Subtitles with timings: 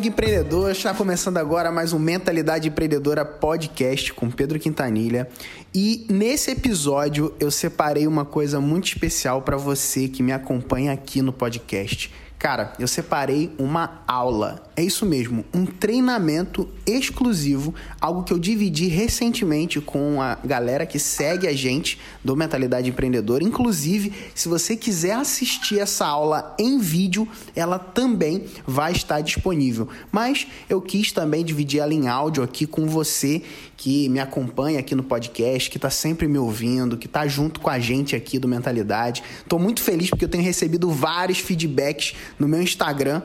[0.00, 5.28] Amigo empreendedor, está começando agora mais um Mentalidade Empreendedora podcast com Pedro Quintanilha.
[5.74, 11.20] E nesse episódio eu separei uma coisa muito especial para você que me acompanha aqui
[11.20, 12.10] no podcast.
[12.40, 14.64] Cara, eu separei uma aula.
[14.74, 20.98] É isso mesmo, um treinamento exclusivo, algo que eu dividi recentemente com a galera que
[20.98, 23.44] segue a gente do Mentalidade Empreendedora.
[23.44, 29.86] Inclusive, se você quiser assistir essa aula em vídeo, ela também vai estar disponível.
[30.10, 33.42] Mas eu quis também dividir ela em áudio aqui com você
[33.80, 37.70] que me acompanha aqui no podcast, que está sempre me ouvindo, que está junto com
[37.70, 39.22] a gente aqui do Mentalidade.
[39.38, 43.22] Estou muito feliz porque eu tenho recebido vários feedbacks no meu Instagram,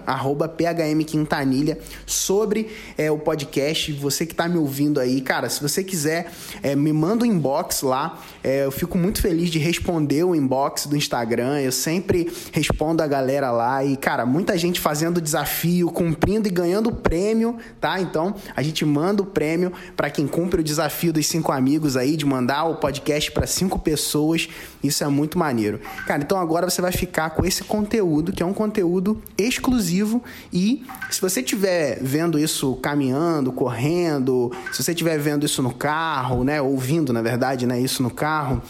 [0.58, 3.92] phmquintanilha, sobre é, o podcast.
[3.92, 6.32] Você que está me ouvindo aí, cara, se você quiser,
[6.64, 8.24] é, me manda um inbox lá.
[8.42, 11.60] É, eu fico muito feliz de responder o inbox do Instagram.
[11.60, 13.84] Eu sempre respondo a galera lá.
[13.84, 18.00] E, cara, muita gente fazendo desafio, cumprindo e ganhando prêmio, tá?
[18.00, 21.98] Então, a gente manda o prêmio para quem cumpre cumpre o desafio dos cinco amigos
[21.98, 24.48] aí, de mandar o podcast para cinco pessoas.
[24.84, 25.80] Isso é muito maneiro.
[26.06, 30.24] Cara, então agora você vai ficar com esse conteúdo, que é um conteúdo exclusivo.
[30.54, 36.44] E se você estiver vendo isso caminhando, correndo, se você estiver vendo isso no carro,
[36.44, 36.62] né?
[36.62, 37.80] Ouvindo, na verdade, né?
[37.80, 38.62] Isso no carro,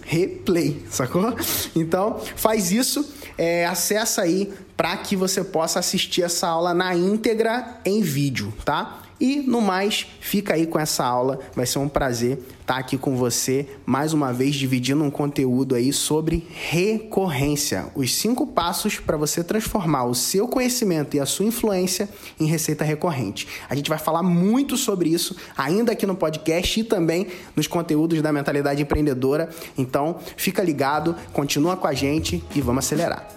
[0.03, 1.35] replay, sacou?
[1.75, 7.81] Então faz isso, é, acessa aí para que você possa assistir essa aula na íntegra
[7.85, 9.01] em vídeo, tá?
[9.21, 11.39] E no mais, fica aí com essa aula.
[11.55, 15.93] Vai ser um prazer estar aqui com você mais uma vez dividindo um conteúdo aí
[15.93, 22.09] sobre recorrência, os cinco passos para você transformar o seu conhecimento e a sua influência
[22.41, 23.47] em receita recorrente.
[23.71, 28.21] A gente vai falar muito sobre isso ainda aqui no podcast e também nos conteúdos
[28.21, 29.49] da mentalidade empreendedora.
[29.79, 33.29] Então, fica ligado, continua com a gente e vamos acelerar.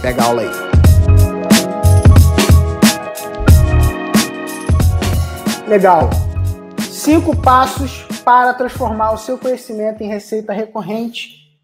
[0.00, 1.55] Pega a aula aí.
[5.68, 6.08] Legal.
[6.92, 11.58] Cinco passos para transformar o seu conhecimento em receita recorrente.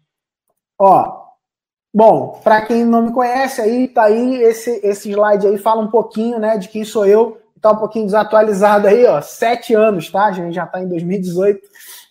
[0.77, 1.21] Ó,
[1.93, 5.89] bom, para quem não me conhece, aí tá aí esse esse slide aí fala um
[5.89, 7.41] pouquinho, né, de quem sou eu.
[7.61, 9.21] Tá um pouquinho desatualizado aí, ó.
[9.21, 10.25] Sete anos, tá?
[10.25, 11.61] A gente já tá em 2018.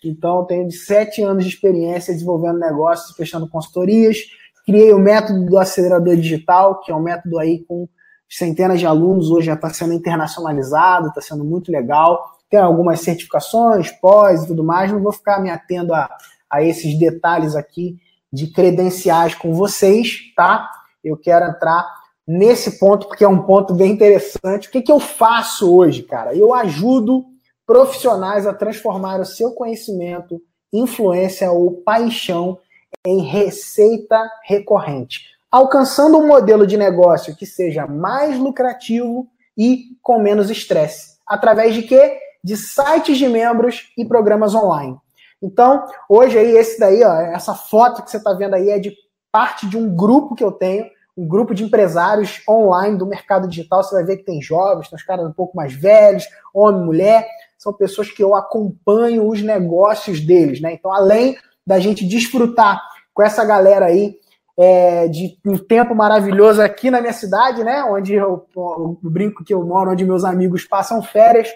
[0.02, 4.16] Então, tenho sete anos de experiência desenvolvendo negócios, fechando consultorias.
[4.64, 7.86] Criei o método do acelerador digital, que é um método aí com
[8.32, 12.38] centenas de alunos, hoje já está sendo internacionalizado, está sendo muito legal.
[12.48, 16.08] Tem algumas certificações, pós e tudo mais, não vou ficar me atendo a,
[16.50, 17.98] a esses detalhes aqui
[18.32, 20.66] de credenciais com vocês, tá?
[21.04, 21.86] Eu quero entrar
[22.26, 24.68] nesse ponto, porque é um ponto bem interessante.
[24.68, 26.34] O que, que eu faço hoje, cara?
[26.34, 27.26] Eu ajudo
[27.66, 30.40] profissionais a transformar o seu conhecimento,
[30.72, 32.58] influência ou paixão
[33.06, 40.48] em receita recorrente alcançando um modelo de negócio que seja mais lucrativo e com menos
[40.48, 41.18] estresse.
[41.26, 42.18] Através de quê?
[42.42, 44.96] De sites de membros e programas online.
[45.42, 48.96] Então, hoje aí, esse daí, ó, essa foto que você está vendo aí é de
[49.30, 53.82] parte de um grupo que eu tenho, um grupo de empresários online do mercado digital.
[53.82, 56.24] Você vai ver que tem jovens, tem os caras um pouco mais velhos,
[56.54, 57.28] homem, mulher.
[57.58, 60.72] São pessoas que eu acompanho os negócios deles, né?
[60.72, 62.80] Então, além da gente desfrutar
[63.12, 64.16] com essa galera aí
[64.58, 67.82] é, de um tempo maravilhoso aqui na minha cidade, né?
[67.84, 71.48] Onde eu, eu brinco que eu moro, onde meus amigos passam férias.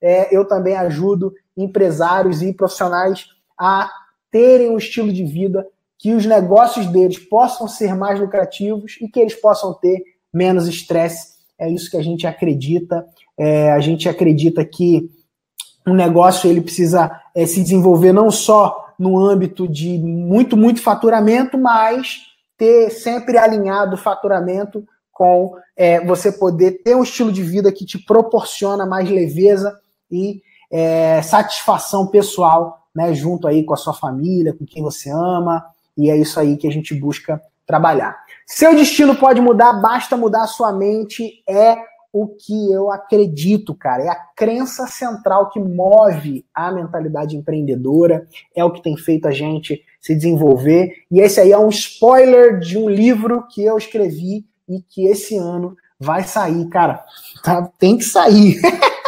[0.00, 3.26] É, eu também ajudo empresários e profissionais
[3.58, 3.90] a
[4.30, 5.66] terem um estilo de vida
[5.98, 10.02] que os negócios deles possam ser mais lucrativos e que eles possam ter
[10.32, 11.34] menos estresse.
[11.58, 15.10] É isso que a gente acredita É, a gente acredita que
[15.86, 21.58] um negócio ele precisa é, se desenvolver não só no âmbito de muito, muito faturamento,
[21.58, 27.72] mas ter sempre alinhado o faturamento com é, você poder ter um estilo de vida
[27.72, 29.78] que te proporciona mais leveza
[30.10, 35.64] e é, satisfação pessoal, né, junto aí com a sua família, com quem você ama,
[35.96, 38.16] e é isso aí que a gente busca trabalhar.
[38.46, 41.76] Seu destino pode mudar, basta mudar a sua mente, é
[42.14, 44.04] o que eu acredito, cara.
[44.04, 49.32] É a crença central que move a mentalidade empreendedora, é o que tem feito a
[49.32, 50.92] gente se desenvolver.
[51.10, 55.36] E esse aí é um spoiler de um livro que eu escrevi e que esse
[55.36, 57.04] ano vai sair, cara.
[57.42, 58.60] Tá, tem que sair.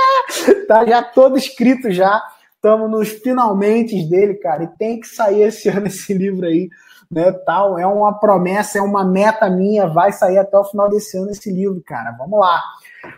[0.66, 2.20] tá já todo escrito já.
[2.56, 4.64] Estamos nos finalmente dele, cara.
[4.64, 6.68] E tem que sair esse ano esse livro aí
[7.08, 7.78] né, tal.
[7.78, 11.52] É uma promessa, é uma meta minha, vai sair até o final desse ano esse
[11.52, 12.10] livro, cara.
[12.18, 12.60] Vamos lá.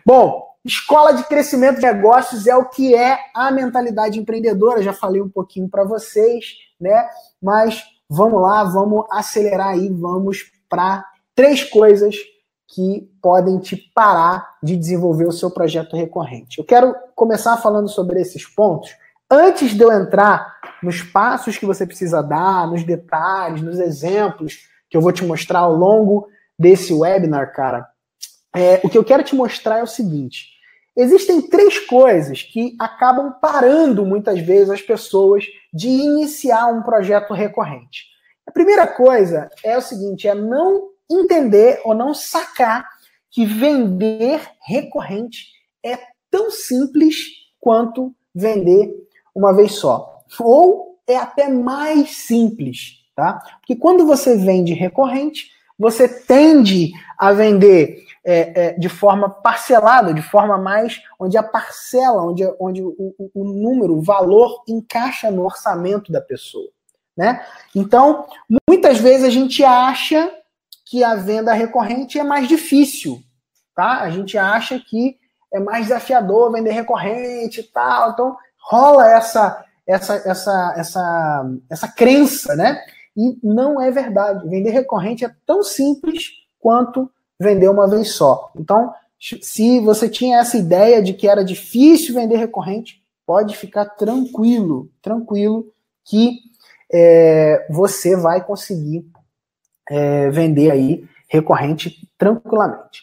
[0.05, 4.83] Bom, escola de crescimento de negócios é o que é a mentalidade empreendedora.
[4.83, 6.45] Já falei um pouquinho para vocês,
[6.81, 7.09] né?
[7.43, 11.05] Mas vamos lá, vamos acelerar aí, vamos para
[11.35, 12.17] três coisas
[12.67, 16.59] que podem te parar de desenvolver o seu projeto recorrente.
[16.59, 18.95] Eu quero começar falando sobre esses pontos
[19.31, 24.97] antes de eu entrar nos passos que você precisa dar, nos detalhes, nos exemplos que
[24.97, 27.87] eu vou te mostrar ao longo desse webinar, cara,
[28.55, 30.49] é, o que eu quero te mostrar é o seguinte:
[30.97, 38.07] existem três coisas que acabam parando muitas vezes as pessoas de iniciar um projeto recorrente.
[38.47, 42.87] A primeira coisa é o seguinte: é não entender ou não sacar
[43.31, 45.49] que vender recorrente
[45.85, 45.99] é
[46.31, 47.17] tão simples
[47.61, 48.93] quanto vender
[49.35, 50.21] uma vez só.
[50.41, 53.41] Ou é até mais simples, tá?
[53.61, 60.23] Porque quando você vende recorrente, você tende a vender é, é, de forma parcelada, de
[60.23, 65.45] forma mais onde a parcela, onde, onde o, o, o número, o valor encaixa no
[65.45, 66.69] orçamento da pessoa.
[67.17, 67.45] Né?
[67.75, 68.27] Então,
[68.69, 70.31] muitas vezes a gente acha
[70.85, 73.21] que a venda recorrente é mais difícil,
[73.75, 74.01] tá?
[74.01, 75.17] A gente acha que
[75.53, 78.13] é mais desafiador vender recorrente e tal.
[78.13, 82.81] Então, rola essa essa essa essa essa crença, né?
[83.19, 84.49] E não é verdade.
[84.49, 86.31] Vender recorrente é tão simples
[86.61, 88.53] quanto vender uma vez só.
[88.57, 94.89] Então, se você tinha essa ideia de que era difícil vender recorrente, pode ficar tranquilo,
[95.03, 95.67] tranquilo
[96.05, 96.39] que
[96.93, 99.05] é, você vai conseguir
[99.91, 103.03] é, vender aí recorrente tranquilamente.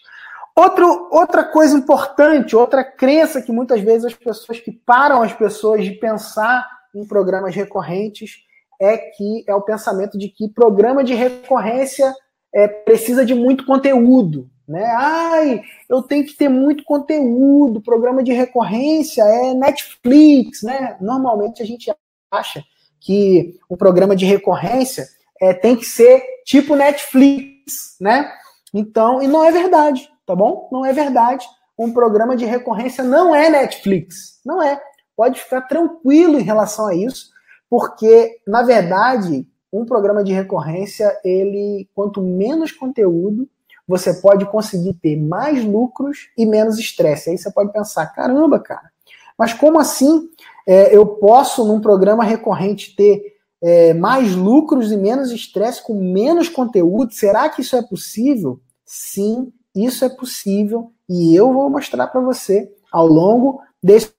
[0.56, 5.84] Outro, outra coisa importante, outra crença que muitas vezes as pessoas que param as pessoas
[5.84, 6.66] de pensar
[6.96, 8.45] em programas recorrentes
[8.82, 12.14] é que é o pensamento de que programa de recorrência
[12.54, 14.86] é, precisa de muito conteúdo, né?
[14.98, 20.98] Ai, eu tenho que ter muito conteúdo, programa de recorrência é Netflix, né?
[21.00, 21.94] Normalmente a gente
[22.32, 22.64] acha
[23.00, 25.08] que o programa de recorrência
[25.40, 28.32] é, tem que ser tipo Netflix, né?
[28.74, 30.68] Então, e não é verdade tá bom?
[30.72, 31.46] Não é verdade.
[31.78, 34.40] Um programa de recorrência não é Netflix.
[34.46, 34.82] Não é.
[35.16, 37.30] Pode ficar tranquilo em relação a isso,
[37.76, 43.50] porque, na verdade, um programa de recorrência, ele, quanto menos conteúdo,
[43.86, 47.30] você pode conseguir ter mais lucros e menos estresse.
[47.30, 48.90] Aí você pode pensar, caramba, cara,
[49.38, 50.30] mas como assim
[50.66, 53.22] é, eu posso, num programa recorrente, ter
[53.62, 57.14] é, mais lucros e menos estresse com menos conteúdo?
[57.14, 58.62] Será que isso é possível?
[58.86, 64.14] Sim, isso é possível e eu vou mostrar para você ao longo desse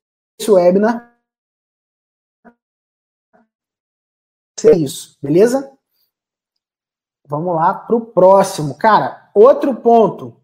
[0.47, 1.16] webinar.
[4.65, 5.71] É isso, beleza?
[7.29, 8.77] Vamos lá para o próximo.
[8.77, 10.41] Cara, outro ponto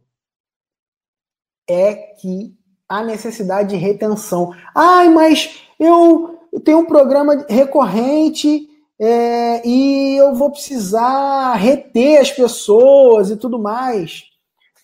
[1.68, 2.54] é que
[2.88, 4.52] a necessidade de retenção.
[4.74, 8.68] Ai, mas eu tenho um programa recorrente
[9.00, 14.24] é, e eu vou precisar reter as pessoas e tudo mais.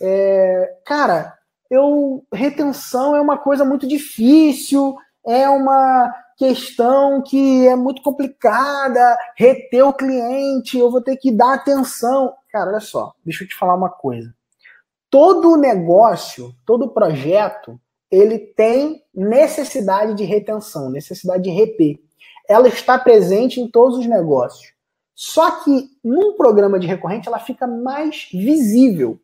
[0.00, 1.36] É, cara,
[1.70, 9.82] eu retenção é uma coisa muito difícil, é uma questão que é muito complicada, reter
[9.82, 12.32] o cliente, eu vou ter que dar atenção.
[12.50, 14.32] Cara, olha só, deixa eu te falar uma coisa.
[15.10, 17.78] Todo negócio, todo projeto,
[18.10, 21.98] ele tem necessidade de retenção, necessidade de reter.
[22.48, 24.72] Ela está presente em todos os negócios.
[25.14, 29.18] Só que num programa de recorrente ela fica mais visível.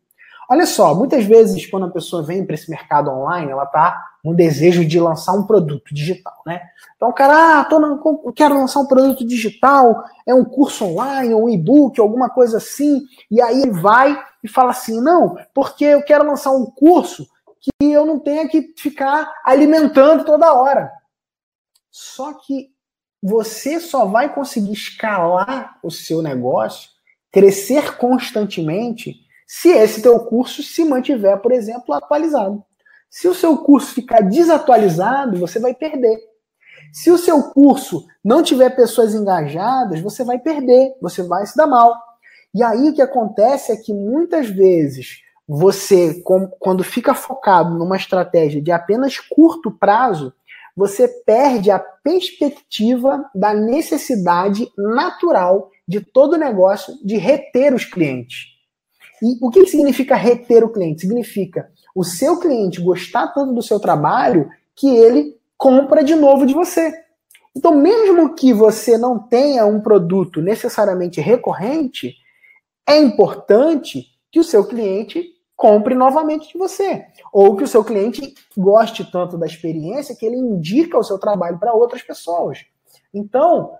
[0.48, 4.34] Olha só, muitas vezes quando a pessoa vem para esse mercado online, ela tá no
[4.34, 6.60] desejo de lançar um produto digital, né?
[6.96, 11.48] Então o cara, ah, tô quero lançar um produto digital, é um curso online, um
[11.48, 16.26] e-book, alguma coisa assim, e aí ele vai e fala assim, não, porque eu quero
[16.26, 17.26] lançar um curso
[17.60, 20.92] que eu não tenha que ficar alimentando toda hora.
[21.90, 22.68] Só que
[23.22, 26.90] você só vai conseguir escalar o seu negócio,
[27.32, 29.23] crescer constantemente,
[29.56, 32.60] se esse teu curso se mantiver, por exemplo, atualizado.
[33.08, 36.18] Se o seu curso ficar desatualizado, você vai perder.
[36.92, 41.68] Se o seu curso não tiver pessoas engajadas, você vai perder, você vai se dar
[41.68, 41.94] mal.
[42.52, 46.20] E aí o que acontece é que muitas vezes você,
[46.58, 50.34] quando fica focado numa estratégia de apenas curto prazo,
[50.76, 58.53] você perde a perspectiva da necessidade natural de todo negócio de reter os clientes.
[59.24, 61.00] E o que significa reter o cliente?
[61.00, 66.52] Significa o seu cliente gostar tanto do seu trabalho que ele compra de novo de
[66.52, 66.92] você.
[67.56, 72.14] Então, mesmo que você não tenha um produto necessariamente recorrente,
[72.86, 75.24] é importante que o seu cliente
[75.56, 77.06] compre novamente de você.
[77.32, 81.58] Ou que o seu cliente goste tanto da experiência que ele indica o seu trabalho
[81.58, 82.66] para outras pessoas.
[83.14, 83.72] Então,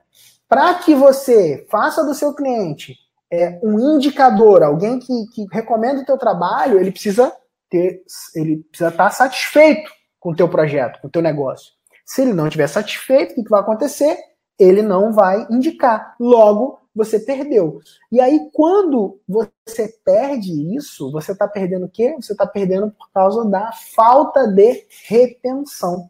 [0.49, 3.04] para que você faça do seu cliente
[3.35, 7.33] é, um indicador, alguém que, que recomenda o teu trabalho, ele precisa
[7.69, 8.03] ter,
[8.35, 11.73] ele precisa estar satisfeito com o teu projeto, com o teu negócio.
[12.07, 14.17] Se ele não estiver satisfeito, o que, que vai acontecer?
[14.59, 16.15] Ele não vai indicar.
[16.21, 17.81] Logo, você perdeu.
[18.13, 22.15] E aí, quando você perde isso, você está perdendo o quê?
[22.21, 26.09] Você está perdendo por causa da falta de retenção.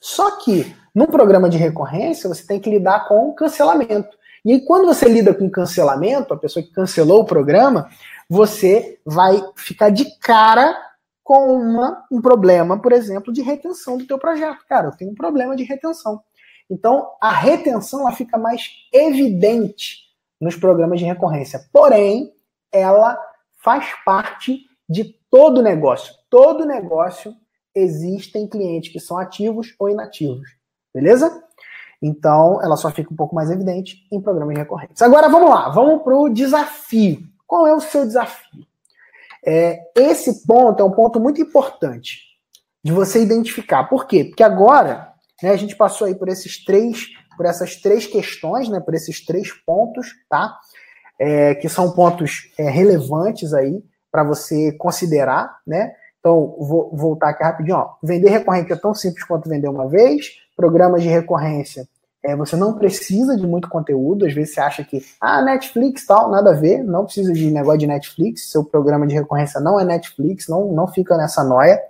[0.00, 4.16] Só que, num programa de recorrência, você tem que lidar com cancelamento.
[4.46, 7.90] E aí, quando você lida com cancelamento, a pessoa que cancelou o programa,
[8.30, 10.72] você vai ficar de cara
[11.24, 14.64] com uma, um problema, por exemplo, de retenção do teu projeto.
[14.68, 16.22] Cara, eu tenho um problema de retenção.
[16.70, 20.04] Então, a retenção ela fica mais evidente
[20.40, 21.68] nos programas de recorrência.
[21.72, 22.32] Porém,
[22.70, 23.18] ela
[23.64, 26.14] faz parte de todo negócio.
[26.30, 27.34] Todo negócio
[27.74, 30.48] existem clientes que são ativos ou inativos.
[30.94, 31.45] Beleza?
[32.02, 35.04] Então, ela só fica um pouco mais evidente em programas de recorrência.
[35.04, 35.68] Agora, vamos lá.
[35.70, 37.20] Vamos para o desafio.
[37.46, 38.66] Qual é o seu desafio?
[39.44, 42.20] É, esse ponto é um ponto muito importante
[42.84, 43.84] de você identificar.
[43.84, 44.24] Por quê?
[44.24, 45.50] Porque agora né?
[45.50, 48.80] A gente passou aí por esses três, por essas três questões, né?
[48.80, 50.58] Por esses três pontos, tá?
[51.18, 55.92] É, que são pontos é, relevantes aí para você considerar, né?
[56.18, 57.76] Então, vou voltar aqui rapidinho.
[57.76, 57.94] Ó.
[58.02, 60.26] Vender recorrente é tão simples quanto vender uma vez.
[60.56, 61.86] Programas de recorrência,
[62.26, 64.26] é, você não precisa de muito conteúdo.
[64.26, 66.82] Às vezes você acha que, ah, Netflix tal, nada a ver.
[66.82, 68.50] Não precisa de negócio de Netflix.
[68.50, 71.80] Seu programa de recorrência não é Netflix, não, não fica nessa noia.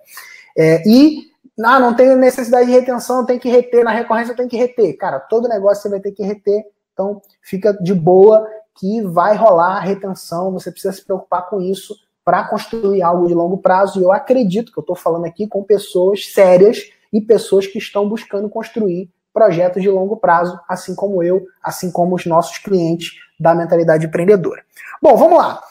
[0.56, 1.22] É, e
[1.64, 4.94] ah, não tem necessidade de retenção, tem que reter, na recorrência tem que reter.
[4.98, 8.46] Cara, todo negócio você vai ter que reter, então fica de boa
[8.78, 13.32] que vai rolar a retenção, você precisa se preocupar com isso para construir algo de
[13.32, 13.98] longo prazo.
[13.98, 18.06] E eu acredito que eu estou falando aqui com pessoas sérias e pessoas que estão
[18.06, 23.54] buscando construir projetos de longo prazo, assim como eu, assim como os nossos clientes da
[23.54, 24.62] mentalidade empreendedora.
[25.00, 25.62] Bom, vamos lá.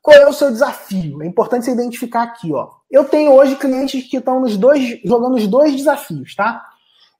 [0.00, 1.22] Qual é o seu desafio?
[1.22, 2.70] É importante você identificar aqui, ó.
[2.90, 6.64] Eu tenho hoje clientes que estão nos dois, jogando os dois desafios, tá?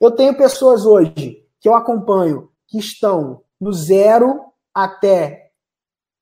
[0.01, 4.41] Eu tenho pessoas hoje que eu acompanho que estão no zero
[4.75, 5.51] até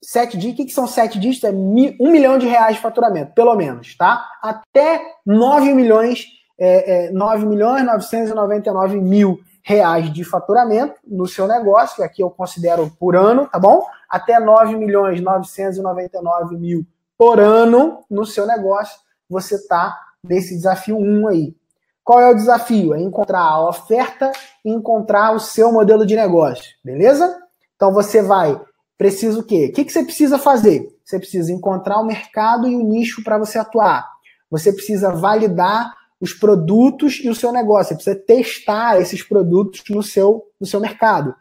[0.02, 0.54] sete dígitos.
[0.54, 1.48] O que, que são sete dígitos?
[1.48, 4.28] É um milhão de reais de faturamento, pelo menos, tá?
[4.42, 6.26] Até 9 milhões,
[6.64, 12.30] é, é, 9 milhões 999 mil reais de faturamento no seu negócio, que aqui eu
[12.30, 13.84] considero por ano, tá bom?
[14.08, 16.86] Até 9 milhões 999 mil
[17.18, 18.96] por ano no seu negócio,
[19.28, 21.56] você está nesse desafio 1 aí.
[22.04, 22.94] Qual é o desafio?
[22.94, 24.30] É encontrar a oferta
[24.64, 27.40] e encontrar o seu modelo de negócio, beleza?
[27.74, 28.60] Então você vai,
[28.96, 29.70] precisa o quê?
[29.70, 30.96] O que, que você precisa fazer?
[31.04, 34.08] Você precisa encontrar o mercado e o nicho para você atuar.
[34.48, 35.92] Você precisa validar
[36.22, 37.88] os produtos e o seu negócio.
[37.88, 41.34] Você precisa testar esses produtos no seu, no seu mercado.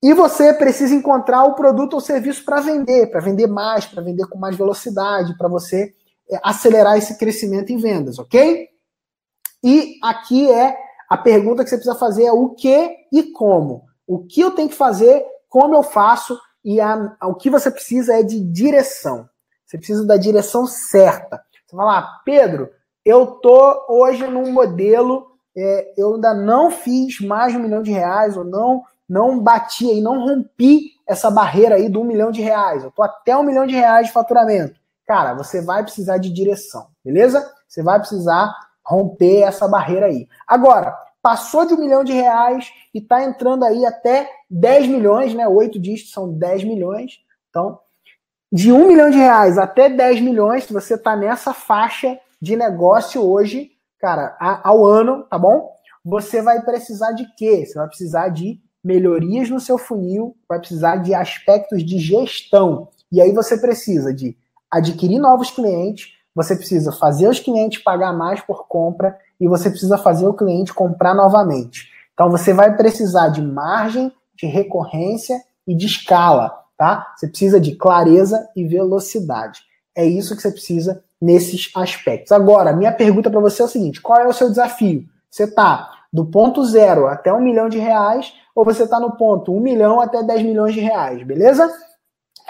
[0.00, 4.28] E você precisa encontrar o produto ou serviço para vender, para vender mais, para vender
[4.28, 5.92] com mais velocidade, para você
[6.30, 8.68] é, acelerar esse crescimento em vendas, ok?
[9.64, 10.76] E aqui é
[11.10, 13.84] a pergunta que você precisa fazer é o que e como.
[14.06, 18.14] O que eu tenho que fazer, como eu faço e a, o que você precisa
[18.14, 19.28] é de direção.
[19.66, 21.42] Você precisa da direção certa.
[21.66, 22.70] Você vai lá, Pedro,
[23.04, 27.90] eu tô hoje num modelo, é, eu ainda não fiz mais de um milhão de
[27.90, 32.40] reais, ou não, não bati aí, não rompi essa barreira aí do um milhão de
[32.40, 32.84] reais.
[32.84, 34.80] Eu tô até um milhão de reais de faturamento.
[35.06, 37.52] Cara, você vai precisar de direção, beleza?
[37.68, 38.54] Você vai precisar
[38.84, 40.26] romper essa barreira aí.
[40.46, 45.46] Agora, passou de um milhão de reais e tá entrando aí até 10 milhões, né?
[45.46, 47.20] Oito dígitos são 10 milhões.
[47.48, 47.78] Então,
[48.50, 53.24] de um milhão de reais até 10 milhões, se você tá nessa faixa, de negócio
[53.24, 53.70] hoje,
[54.00, 55.70] cara, ao ano, tá bom?
[56.04, 57.64] Você vai precisar de quê?
[57.64, 62.88] Você vai precisar de melhorias no seu funil, vai precisar de aspectos de gestão.
[63.12, 64.36] E aí você precisa de
[64.68, 69.96] adquirir novos clientes, você precisa fazer os clientes pagar mais por compra e você precisa
[69.96, 71.92] fazer o cliente comprar novamente.
[72.12, 77.14] Então você vai precisar de margem, de recorrência e de escala, tá?
[77.16, 79.60] Você precisa de clareza e velocidade.
[79.94, 82.32] É isso que você precisa nesses aspectos.
[82.32, 85.04] Agora, minha pergunta para você é o seguinte: qual é o seu desafio?
[85.30, 89.54] Você está do ponto zero até um milhão de reais ou você está no ponto
[89.54, 91.72] um milhão até 10 milhões de reais, beleza?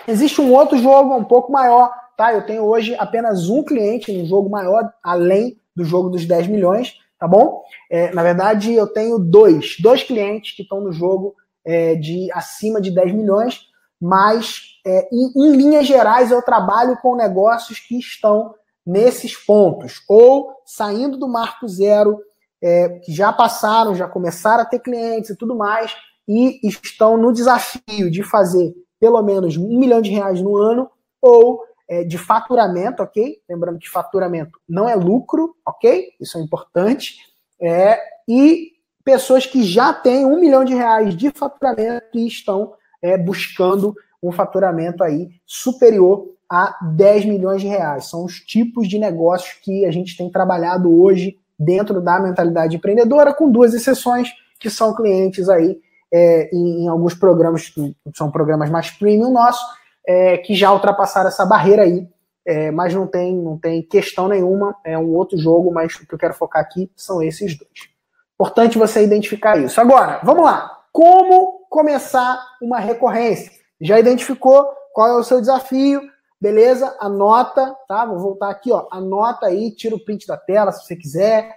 [0.07, 2.33] Existe um outro jogo um pouco maior, tá?
[2.33, 6.99] Eu tenho hoje apenas um cliente no jogo maior, além do jogo dos 10 milhões,
[7.19, 7.63] tá bom?
[7.89, 12.81] É, na verdade, eu tenho dois, dois clientes que estão no jogo é, de acima
[12.81, 13.69] de 10 milhões,
[14.03, 18.53] mas é, em, em linhas gerais eu trabalho com negócios que estão
[18.85, 22.19] nesses pontos, ou saindo do marco zero,
[22.61, 25.95] é, que já passaram, já começaram a ter clientes e tudo mais,
[26.27, 30.91] e estão no desafio de fazer pelo menos um milhão de reais no ano,
[31.21, 33.39] ou é, de faturamento, ok?
[33.49, 36.09] Lembrando que faturamento não é lucro, ok?
[36.21, 37.19] Isso é importante.
[37.61, 38.73] É, e
[39.05, 44.31] pessoas que já têm um milhão de reais de faturamento e estão é, buscando um
[44.31, 48.07] faturamento aí superior a 10 milhões de reais.
[48.07, 53.35] São os tipos de negócios que a gente tem trabalhado hoje dentro da mentalidade empreendedora,
[53.35, 54.31] com duas exceções,
[54.61, 55.79] que são clientes aí
[56.13, 59.63] é, em, em, alguns programas, que são programas mais premium nossos,
[60.07, 62.07] é, que já ultrapassaram essa barreira aí,
[62.45, 66.15] é, mas não tem, não tem questão nenhuma, é um outro jogo, mas o que
[66.15, 67.89] eu quero focar aqui são esses dois.
[68.35, 69.81] Importante você identificar isso.
[69.81, 70.81] Agora, vamos lá.
[70.93, 73.51] Como começar uma recorrência?
[73.81, 76.03] Já identificou qual é o seu desafio?
[76.39, 76.95] Beleza?
[77.01, 78.05] Anota, tá?
[78.05, 78.87] Vou voltar aqui, ó.
[78.93, 81.51] Anota aí, tira o print da tela se você quiser.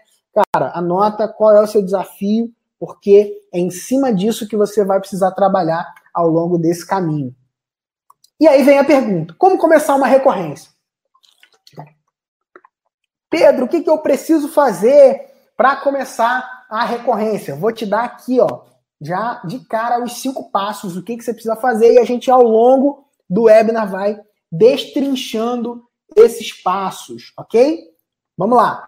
[0.54, 5.00] Cara, anota qual é o seu desafio, porque é em cima disso que você vai
[5.00, 7.36] precisar trabalhar ao longo desse caminho.
[8.40, 10.72] E aí vem a pergunta: como começar uma recorrência?
[13.30, 17.56] Pedro, o que, que eu preciso fazer para começar a recorrência?
[17.56, 18.62] Vou te dar aqui, ó,
[19.02, 22.30] já de cara os cinco passos, o que, que você precisa fazer, e a gente
[22.32, 24.20] ao longo do webinar vai
[24.52, 25.84] destrinchando
[26.16, 27.80] esses passos, ok?
[28.38, 28.88] Vamos lá.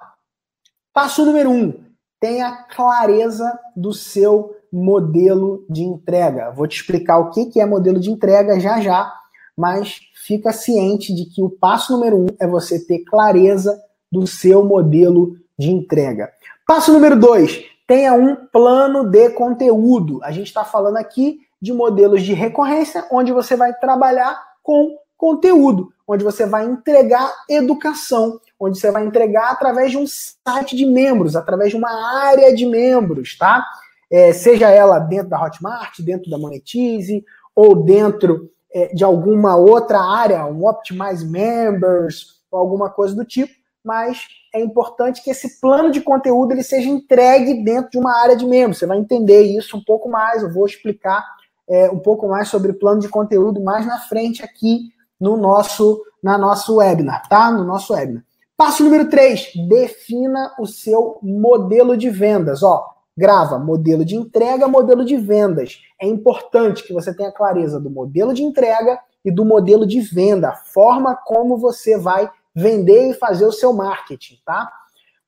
[0.93, 1.73] Passo número um:
[2.19, 6.51] tenha clareza do seu modelo de entrega.
[6.51, 9.13] Vou te explicar o que é modelo de entrega já já,
[9.55, 13.79] mas fica ciente de que o passo número um é você ter clareza
[14.11, 16.31] do seu modelo de entrega.
[16.65, 20.19] Passo número dois: tenha um plano de conteúdo.
[20.21, 25.91] A gente está falando aqui de modelos de recorrência, onde você vai trabalhar com conteúdo,
[26.07, 31.35] onde você vai entregar educação, onde você vai entregar através de um site de membros,
[31.35, 33.65] através de uma área de membros, tá?
[34.11, 39.99] É, seja ela dentro da Hotmart, dentro da Monetize, ou dentro é, de alguma outra
[39.99, 43.53] área, um Optimize Members, ou alguma coisa do tipo,
[43.87, 44.19] mas
[44.53, 48.45] é importante que esse plano de conteúdo ele seja entregue dentro de uma área de
[48.45, 48.79] membros.
[48.79, 51.23] Você vai entender isso um pouco mais, eu vou explicar
[51.69, 56.37] é, um pouco mais sobre plano de conteúdo mais na frente aqui no nosso, na
[56.37, 57.49] nosso webinar, tá?
[57.49, 58.23] No nosso webinar.
[58.57, 62.63] Passo número 3, defina o seu modelo de vendas.
[62.63, 62.83] Ó,
[63.15, 65.79] grava modelo de entrega, modelo de vendas.
[66.01, 70.49] É importante que você tenha clareza do modelo de entrega e do modelo de venda,
[70.49, 74.71] a forma como você vai vender e fazer o seu marketing, tá?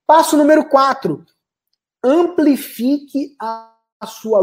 [0.07, 1.23] Passo número 4,
[2.03, 3.71] amplifique a
[4.07, 4.41] sua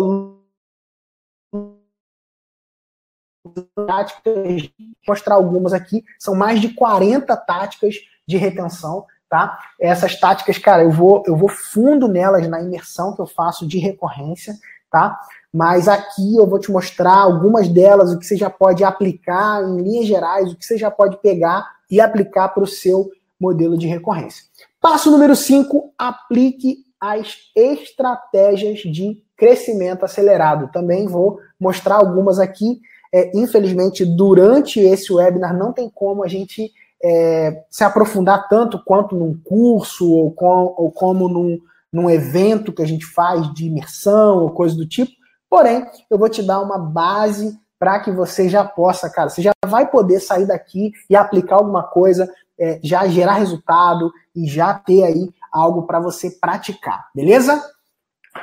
[3.86, 4.70] táticas,
[5.06, 9.58] mostrar algumas aqui, são mais de 40 táticas de retenção, tá?
[9.80, 13.78] Essas táticas, cara, eu vou eu vou fundo nelas na imersão que eu faço de
[13.78, 14.54] recorrência,
[14.88, 15.20] tá?
[15.52, 19.78] Mas aqui eu vou te mostrar algumas delas, o que você já pode aplicar em
[19.78, 23.86] linhas gerais, o que você já pode pegar e aplicar para o seu modelo de
[23.86, 24.44] recorrência.
[24.80, 30.70] Passo número 5, aplique as estratégias de crescimento acelerado.
[30.72, 32.80] Também vou mostrar algumas aqui
[33.16, 36.70] é, infelizmente, durante esse webinar não tem como a gente
[37.02, 41.58] é, se aprofundar tanto quanto num curso ou, com, ou como num,
[41.92, 45.12] num evento que a gente faz de imersão ou coisa do tipo.
[45.48, 49.52] Porém, eu vou te dar uma base para que você já possa, cara, você já
[49.64, 55.04] vai poder sair daqui e aplicar alguma coisa, é, já gerar resultado e já ter
[55.04, 57.62] aí algo para você praticar, beleza?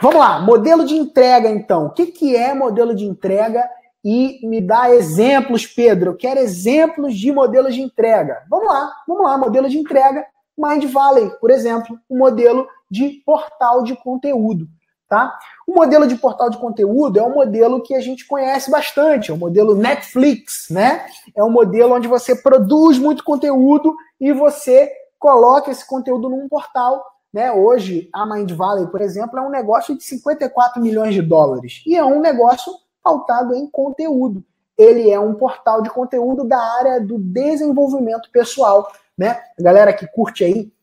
[0.02, 1.88] Vamos lá, modelo de entrega então.
[1.88, 3.64] O que, que é modelo de entrega
[4.04, 6.12] e me dá exemplos, Pedro.
[6.12, 8.44] Eu quero exemplos de modelos de entrega.
[8.50, 9.38] Vamos lá, vamos lá.
[9.38, 10.26] Modelo de entrega
[10.58, 14.68] Mind Valley, por exemplo, um modelo de portal de conteúdo.
[15.14, 15.38] Tá?
[15.68, 19.34] O modelo de portal de conteúdo é um modelo que a gente conhece bastante, é
[19.34, 21.06] o modelo Netflix, né?
[21.36, 27.06] É um modelo onde você produz muito conteúdo e você coloca esse conteúdo num portal.
[27.32, 27.52] Né?
[27.52, 31.96] Hoje, a Mind Valley, por exemplo, é um negócio de 54 milhões de dólares e
[31.96, 32.74] é um negócio
[33.04, 34.44] pautado em conteúdo.
[34.76, 38.92] Ele é um portal de conteúdo da área do desenvolvimento pessoal.
[39.16, 39.40] Né?
[39.60, 40.74] A galera que curte aí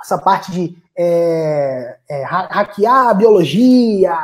[0.00, 4.14] essa parte de é, é, hackear a biologia,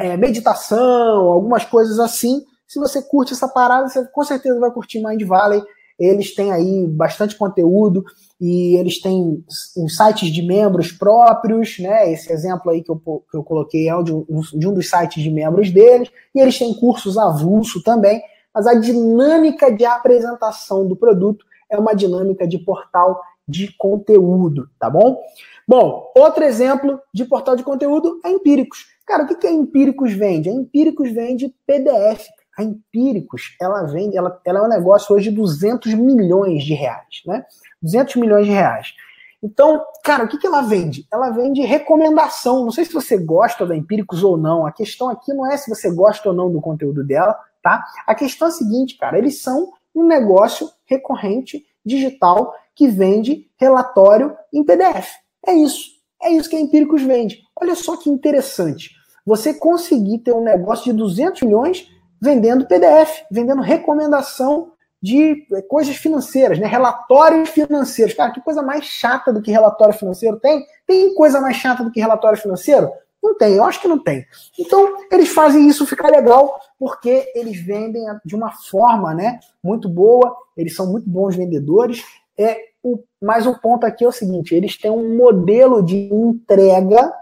[0.00, 2.44] é, meditação, algumas coisas assim.
[2.66, 5.62] Se você curte essa parada, você com certeza vai curtir Mind Valley.
[5.98, 8.04] Eles têm aí bastante conteúdo
[8.40, 9.44] e eles têm
[9.76, 12.10] uns sites de membros próprios, né?
[12.10, 15.22] Esse exemplo aí que eu, que eu coloquei é de um, de um dos sites
[15.22, 16.10] de membros deles.
[16.34, 18.22] E eles têm cursos avulso também.
[18.54, 24.88] Mas a dinâmica de apresentação do produto é uma dinâmica de portal de conteúdo, tá
[24.88, 25.20] bom?
[25.66, 28.86] Bom, outro exemplo de portal de conteúdo é Empíricos.
[29.06, 30.48] Cara, o que, que a Empíricos vende?
[30.48, 32.26] A Empíricos vende PDF.
[32.56, 37.22] A Empíricos, ela vende, ela, ela é um negócio hoje de 200 milhões de reais,
[37.26, 37.44] né?
[37.80, 38.94] 200 milhões de reais.
[39.42, 41.06] Então, cara, o que, que ela vende?
[41.10, 42.64] Ela vende recomendação.
[42.64, 44.66] Não sei se você gosta da Empíricos ou não.
[44.66, 47.84] A questão aqui não é se você gosta ou não do conteúdo dela, tá?
[48.06, 54.36] A questão é a seguinte, cara, eles são um negócio recorrente digital que vende relatório
[54.52, 55.08] em PDF.
[55.46, 55.92] É isso.
[56.22, 57.40] É isso que a Empíricos vende.
[57.60, 58.90] Olha só que interessante.
[59.26, 61.88] Você conseguir ter um negócio de 200 milhões
[62.20, 66.66] vendendo PDF, vendendo recomendação de eh, coisas financeiras, né?
[66.66, 68.14] Relatórios financeiros.
[68.14, 70.64] Cara, que coisa mais chata do que relatório financeiro tem?
[70.86, 72.88] Tem coisa mais chata do que relatório financeiro?
[73.20, 74.26] Não tem, eu acho que não tem.
[74.58, 80.36] Então, eles fazem isso ficar legal porque eles vendem de uma forma, né, muito boa,
[80.56, 82.04] eles são muito bons vendedores.
[82.38, 87.12] É, o, mas o ponto aqui é o seguinte: eles têm um modelo de entrega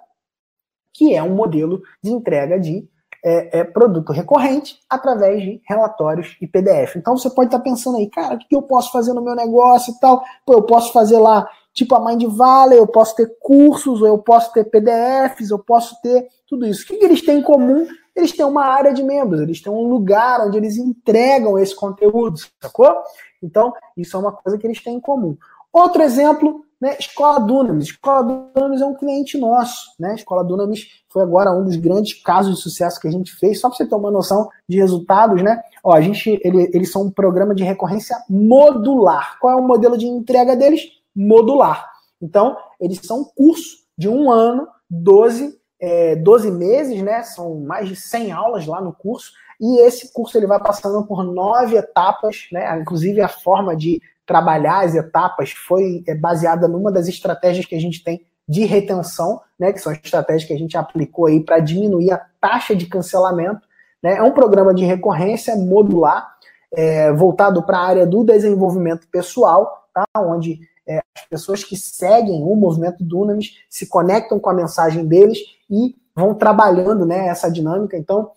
[0.93, 2.89] que é um modelo de entrega de
[3.25, 6.97] é, é, produto recorrente através de relatórios e PDF.
[6.97, 9.93] Então você pode estar pensando aí, cara, o que eu posso fazer no meu negócio
[9.93, 10.23] e tal?
[10.45, 14.53] Pô, eu posso fazer lá, tipo a Mind Valley, eu posso ter cursos, eu posso
[14.53, 16.83] ter PDFs, eu posso ter tudo isso.
[16.83, 17.87] O que eles têm em comum?
[18.17, 22.41] Eles têm uma área de membros, eles têm um lugar onde eles entregam esse conteúdo,
[22.61, 23.03] sacou?
[23.43, 25.37] Então, isso é uma coisa que eles têm em comum.
[25.73, 27.89] Outro exemplo, né, Escola Dunamis.
[27.89, 29.93] Escola Dunamis é um cliente nosso.
[29.99, 30.15] Né?
[30.15, 33.69] Escola Dunamis foi agora um dos grandes casos de sucesso que a gente fez, só
[33.69, 35.43] para você ter uma noção de resultados.
[35.43, 35.61] Né?
[35.85, 39.39] Ó, a gente, ele, eles são um programa de recorrência modular.
[39.39, 40.89] Qual é o modelo de entrega deles?
[41.15, 41.87] Modular.
[42.21, 47.23] Então, eles são um curso de um ano, 12, é, 12 meses, né?
[47.23, 51.23] são mais de 100 aulas lá no curso, e esse curso ele vai passando por
[51.23, 52.81] nove etapas, né?
[52.81, 57.81] Inclusive a forma de trabalhar as etapas foi é, baseada numa das estratégias que a
[57.81, 59.73] gente tem de retenção, né?
[59.73, 63.61] Que são estratégias que a gente aplicou aí para diminuir a taxa de cancelamento.
[64.03, 64.17] Né?
[64.17, 66.37] É um programa de recorrência modular,
[66.73, 70.05] é, voltado para a área do desenvolvimento pessoal, tá?
[70.17, 75.39] Onde é, as pessoas que seguem o movimento Dunamis se conectam com a mensagem deles
[75.69, 77.97] e vão trabalhando né, essa dinâmica.
[77.97, 78.31] Então,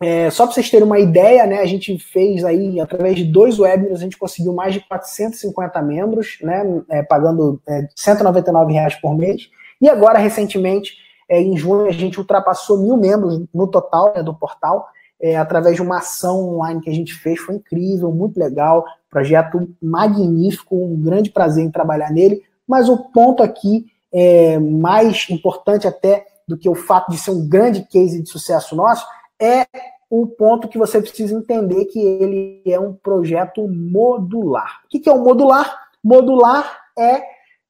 [0.00, 3.58] é, só para vocês terem uma ideia, né, a gente fez aí, através de dois
[3.58, 9.14] webinars, a gente conseguiu mais de 450 membros, né, é, pagando é, 199 reais por
[9.14, 9.50] mês.
[9.78, 10.94] E agora, recentemente,
[11.28, 14.88] é, em junho, a gente ultrapassou mil membros no total né, do portal,
[15.20, 17.38] é, através de uma ação online que a gente fez.
[17.38, 22.42] Foi incrível, muito legal, projeto magnífico, um grande prazer em trabalhar nele.
[22.66, 27.46] Mas o ponto aqui, é, mais importante até do que o fato de ser um
[27.46, 29.06] grande case de sucesso nosso,
[29.40, 29.66] é
[30.10, 34.80] o ponto que você precisa entender que ele é um projeto modular.
[34.84, 35.88] O que é um modular?
[36.02, 37.22] Modular é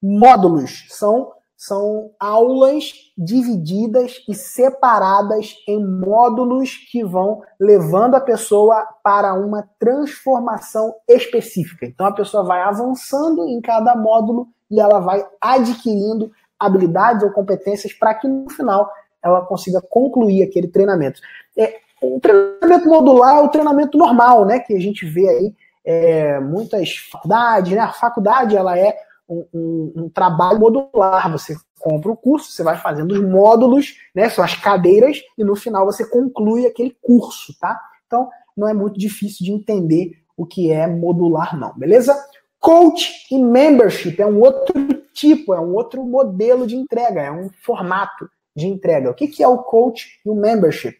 [0.03, 9.35] módulos, são, são aulas divididas e separadas em módulos que vão levando a pessoa para
[9.35, 11.85] uma transformação específica.
[11.85, 17.93] Então a pessoa vai avançando em cada módulo e ela vai adquirindo habilidades ou competências
[17.93, 18.91] para que no final
[19.23, 21.21] ela consiga concluir aquele treinamento.
[21.57, 24.59] É, o treinamento modular é o treinamento normal, né?
[24.59, 25.55] Que a gente vê aí
[25.85, 27.81] é, muitas faculdades, né?
[27.81, 28.97] A faculdade ela é
[29.29, 31.31] um, um, um, trabalho modular.
[31.33, 34.29] Você compra o curso, você vai fazendo os módulos, né?
[34.29, 37.79] São as cadeiras, e no final você conclui aquele curso, tá?
[38.07, 42.17] Então não é muito difícil de entender o que é modular, não, beleza?
[42.59, 44.75] Coach e membership é um outro
[45.13, 49.11] tipo, é um outro modelo de entrega, é um formato de entrega.
[49.11, 50.97] O que, que é o coach e o membership?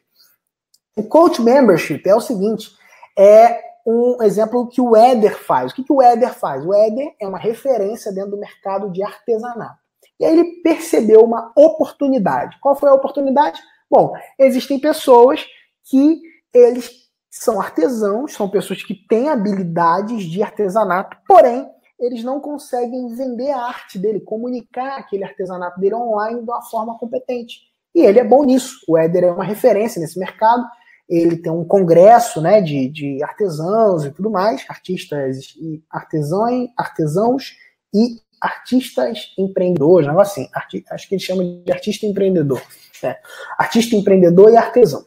[0.97, 2.71] O coach membership é o seguinte:
[3.19, 5.73] é um exemplo que o Éder faz.
[5.73, 6.65] O que, que o Éder faz?
[6.65, 9.79] O Éder é uma referência dentro do mercado de artesanato.
[10.19, 12.59] E aí ele percebeu uma oportunidade.
[12.61, 13.61] Qual foi a oportunidade?
[13.91, 15.47] Bom, existem pessoas
[15.85, 16.21] que
[16.53, 16.91] eles
[17.31, 21.67] são artesãos, são pessoas que têm habilidades de artesanato, porém
[22.01, 26.99] eles não conseguem vender a arte dele, comunicar aquele artesanato dele online de uma forma
[26.99, 27.61] competente.
[27.95, 28.81] E ele é bom nisso.
[28.89, 30.65] O Éder é uma referência nesse mercado.
[31.09, 37.57] Ele tem um congresso né, de, de artesãos e tudo mais, artistas e artesãos, artesãos
[37.93, 40.51] e artistas empreendedores, um negócio assim.
[40.55, 42.63] Arti acho que ele chama de artista empreendedor.
[43.03, 43.17] Né?
[43.59, 45.05] Artista empreendedor e artesão.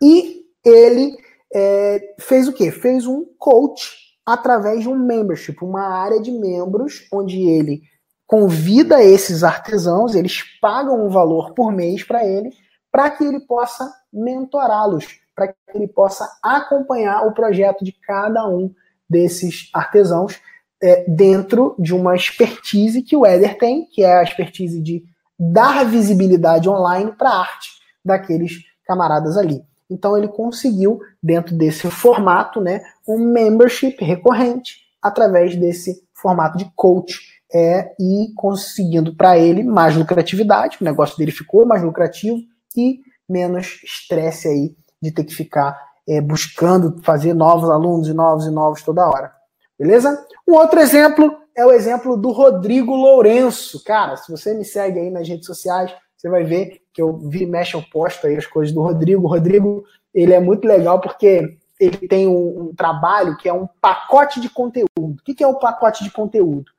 [0.00, 1.18] E ele
[1.52, 2.70] é, fez o quê?
[2.70, 7.82] Fez um coach através de um membership, uma área de membros, onde ele
[8.26, 12.50] convida esses artesãos, eles pagam um valor por mês para ele,
[12.92, 18.72] para que ele possa mentorá-los, para que ele possa acompanhar o projeto de cada um
[19.08, 20.40] desses artesãos
[20.82, 25.02] é, dentro de uma expertise que o Éder tem, que é a expertise de
[25.38, 27.68] dar visibilidade online para a arte
[28.04, 28.52] daqueles
[28.84, 29.60] camaradas ali.
[29.90, 37.18] Então ele conseguiu, dentro desse formato, né, um membership recorrente através desse formato de coach
[37.52, 42.38] é, e conseguindo para ele mais lucratividade, o negócio dele ficou mais lucrativo
[42.76, 45.76] e menos estresse aí de ter que ficar
[46.08, 49.32] é, buscando fazer novos alunos e novos e novos toda hora.
[49.78, 50.24] Beleza?
[50.46, 53.82] Um outro exemplo é o exemplo do Rodrigo Lourenço.
[53.84, 57.46] Cara, se você me segue aí nas redes sociais, você vai ver que eu vi
[57.46, 59.24] mexe eu posto aí as coisas do Rodrigo.
[59.24, 63.66] O Rodrigo, ele é muito legal porque ele tem um, um trabalho que é um
[63.80, 64.86] pacote de conteúdo.
[64.98, 66.70] O que, que é o um pacote de conteúdo?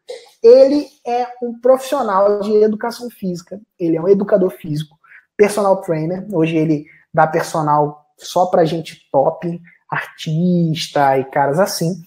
[0.44, 4.96] Ele é um profissional de educação física, ele é um educador físico,
[5.36, 6.24] personal trainer.
[6.32, 12.00] Hoje ele dá personal só para gente top, artista e caras assim.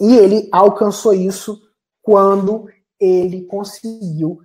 [0.00, 1.62] E ele alcançou isso
[2.02, 2.68] quando
[2.98, 4.40] ele conseguiu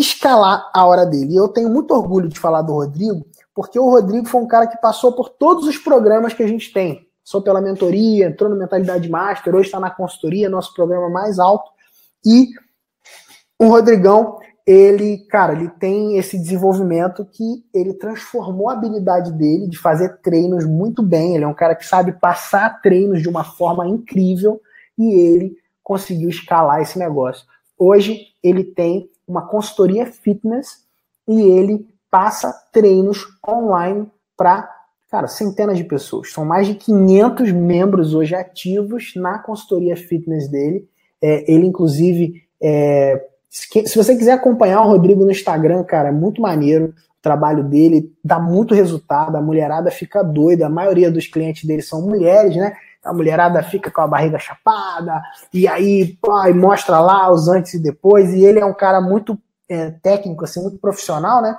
[0.00, 1.34] escalar a hora dele.
[1.34, 4.66] E eu tenho muito orgulho de falar do Rodrigo, porque o Rodrigo foi um cara
[4.66, 7.06] que passou por todos os programas que a gente tem.
[7.24, 11.70] Passou pela mentoria, entrou no Mentalidade Master, hoje está na consultoria, nosso programa mais alto.
[12.24, 12.48] E
[13.58, 19.76] o Rodrigão, ele, cara, ele tem esse desenvolvimento que ele transformou a habilidade dele de
[19.76, 21.34] fazer treinos muito bem.
[21.34, 24.60] Ele é um cara que sabe passar treinos de uma forma incrível
[24.96, 27.44] e ele conseguiu escalar esse negócio.
[27.78, 30.84] Hoje ele tem uma consultoria fitness
[31.28, 34.68] e ele passa treinos online para,
[35.10, 36.32] cara, centenas de pessoas.
[36.32, 40.88] São mais de 500 membros hoje ativos na consultoria fitness dele.
[41.20, 46.40] É, ele, inclusive, é, se você quiser acompanhar o Rodrigo no Instagram, cara, é muito
[46.40, 46.94] maneiro.
[47.18, 50.66] O trabalho dele dá muito resultado, a mulherada fica doida.
[50.66, 52.74] A maioria dos clientes dele são mulheres, né?
[53.04, 57.82] A mulherada fica com a barriga chapada, e aí e mostra lá os antes e
[57.82, 58.32] depois.
[58.32, 61.56] E ele é um cara muito é, técnico, assim, muito profissional, né?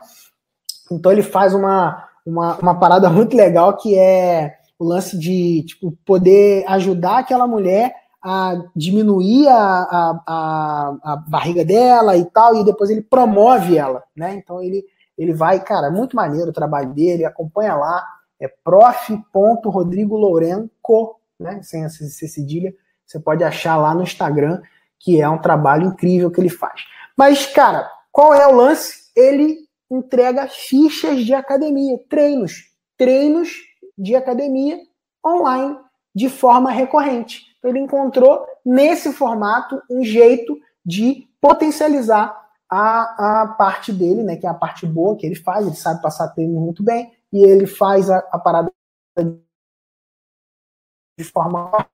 [0.91, 5.91] Então ele faz uma, uma, uma parada muito legal que é o lance de tipo,
[6.06, 12.65] poder ajudar aquela mulher a diminuir a, a, a, a, barriga dela e tal, e
[12.65, 14.36] depois ele promove ela, né?
[14.36, 14.84] Então ele,
[15.17, 18.06] ele vai, cara, é muito maneiro o trabalho dele, acompanha lá,
[18.39, 21.62] é prof.rodrigolourenco, né?
[21.63, 22.73] Sem essa cedilha,
[23.06, 24.62] você pode achar lá no Instagram,
[24.99, 26.82] que é um trabalho incrível que ele faz.
[27.17, 29.10] Mas, cara, qual é o lance?
[29.15, 29.58] Ele
[29.89, 33.49] entrega fichas de academia, treinos, treinos
[33.97, 34.78] de academia
[35.25, 35.78] online
[36.13, 37.41] de forma recorrente.
[37.58, 42.36] Então, ele encontrou nesse formato um jeito de potencializar
[42.69, 46.02] a, a parte dele, né, que é a parte boa que ele faz, ele sabe
[46.02, 48.71] passar treino muito bem, e ele faz a, a parada
[51.19, 51.86] de forma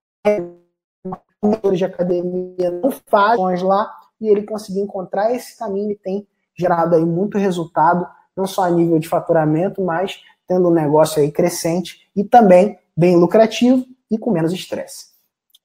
[1.73, 7.03] de academia não faz lá e ele conseguiu encontrar esse caminho e tem gerado aí
[7.03, 8.07] muito resultado,
[8.37, 13.15] não só a nível de faturamento, mas tendo um negócio aí crescente e também bem
[13.15, 15.07] lucrativo e com menos estresse.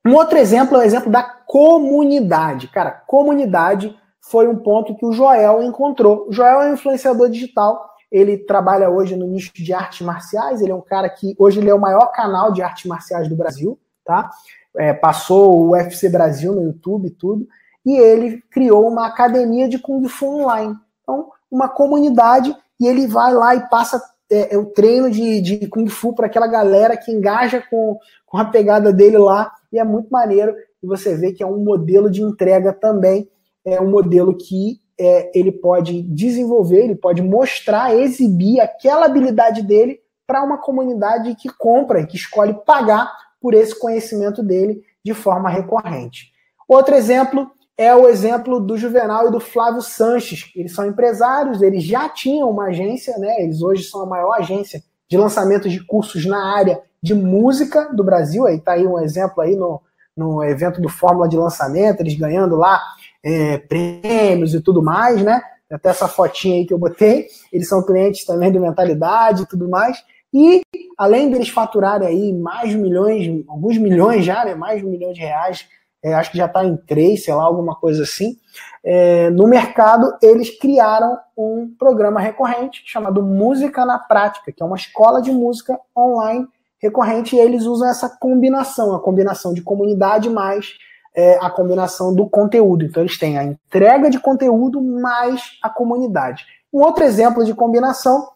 [0.06, 2.68] Um outro exemplo é o exemplo da comunidade.
[2.68, 6.28] Cara, comunidade foi um ponto que o Joel encontrou.
[6.28, 10.60] O Joel é um influenciador digital ele trabalha hoje no nicho de artes marciais.
[10.60, 13.36] Ele é um cara que hoje ele é o maior canal de artes marciais do
[13.36, 14.30] Brasil, tá?
[14.76, 17.46] É, passou o UFC Brasil no YouTube e tudo.
[17.84, 20.74] E ele criou uma academia de Kung Fu online.
[21.02, 25.66] Então, uma comunidade, e ele vai lá e passa é, é o treino de, de
[25.66, 29.52] Kung Fu para aquela galera que engaja com, com a pegada dele lá.
[29.72, 30.54] E é muito maneiro.
[30.82, 33.28] E você vê que é um modelo de entrega também.
[33.64, 39.98] É um modelo que é, ele pode desenvolver, ele pode mostrar, exibir aquela habilidade dele
[40.26, 43.10] para uma comunidade que compra, que escolhe pagar
[43.40, 46.30] por esse conhecimento dele de forma recorrente.
[46.68, 50.52] Outro exemplo é o exemplo do Juvenal e do Flávio Sanches.
[50.54, 53.42] Eles são empresários, eles já tinham uma agência, né?
[53.42, 58.04] Eles hoje são a maior agência de lançamento de cursos na área de música do
[58.04, 58.46] Brasil.
[58.46, 59.80] Aí tá aí um exemplo aí no,
[60.14, 62.78] no evento do Fórmula de Lançamento, eles ganhando lá
[63.24, 65.40] é, prêmios e tudo mais, né?
[65.70, 67.26] Até essa fotinha aí que eu botei.
[67.52, 70.02] Eles são clientes também do Mentalidade e tudo mais.
[70.32, 70.62] E
[70.96, 74.54] além deles faturarem aí mais milhões, alguns milhões já, né?
[74.54, 75.66] Mais de um milhão de reais,
[76.02, 78.36] é, acho que já está em três, sei lá, alguma coisa assim.
[78.82, 84.76] É, no mercado, eles criaram um programa recorrente chamado Música na Prática, que é uma
[84.76, 86.48] escola de música online
[86.80, 90.78] recorrente, e eles usam essa combinação, a combinação de comunidade mais
[91.14, 92.84] é, a combinação do conteúdo.
[92.84, 96.44] Então, eles têm a entrega de conteúdo mais a comunidade.
[96.72, 98.28] Um outro exemplo de combinação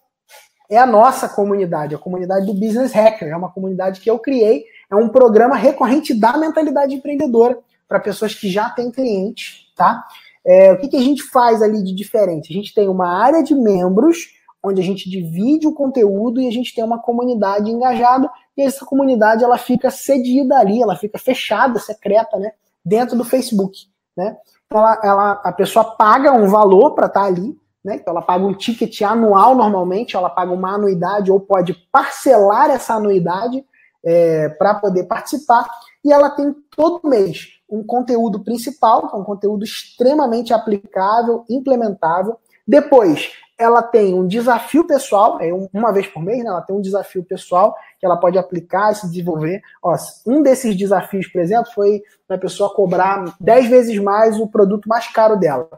[0.68, 3.28] é a nossa comunidade, a comunidade do Business Hacker.
[3.28, 7.58] É uma comunidade que eu criei, é um programa recorrente da mentalidade empreendedora
[7.88, 10.04] para pessoas que já têm clientes, tá?
[10.44, 12.52] É, o que, que a gente faz ali de diferente?
[12.52, 16.50] A gente tem uma área de membros, onde a gente divide o conteúdo e a
[16.50, 21.78] gente tem uma comunidade engajada, e essa comunidade ela fica cedida ali, ela fica fechada,
[21.78, 22.52] secreta, né?
[22.85, 24.37] Dentro do Facebook, né?
[24.66, 27.97] Então ela, ela a pessoa paga um valor para estar tá ali, né?
[27.97, 32.94] Então ela paga um ticket anual normalmente, ela paga uma anuidade ou pode parcelar essa
[32.94, 33.64] anuidade
[34.05, 35.68] é, para poder participar.
[36.05, 42.37] E ela tem todo mês um conteúdo principal, que é um conteúdo extremamente aplicável, implementável.
[42.66, 46.50] Depois, ela tem um desafio pessoal, é uma vez por mês, né?
[46.50, 49.60] ela tem um desafio pessoal que ela pode aplicar e se desenvolver.
[49.82, 54.88] Ó, um desses desafios, por exemplo, foi a pessoa cobrar 10 vezes mais o produto
[54.88, 55.68] mais caro dela.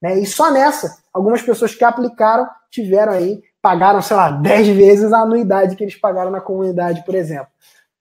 [0.00, 0.18] Né?
[0.18, 5.20] E só nessa, algumas pessoas que aplicaram tiveram aí, pagaram, sei lá, 10 vezes a
[5.20, 7.48] anuidade que eles pagaram na comunidade, por exemplo.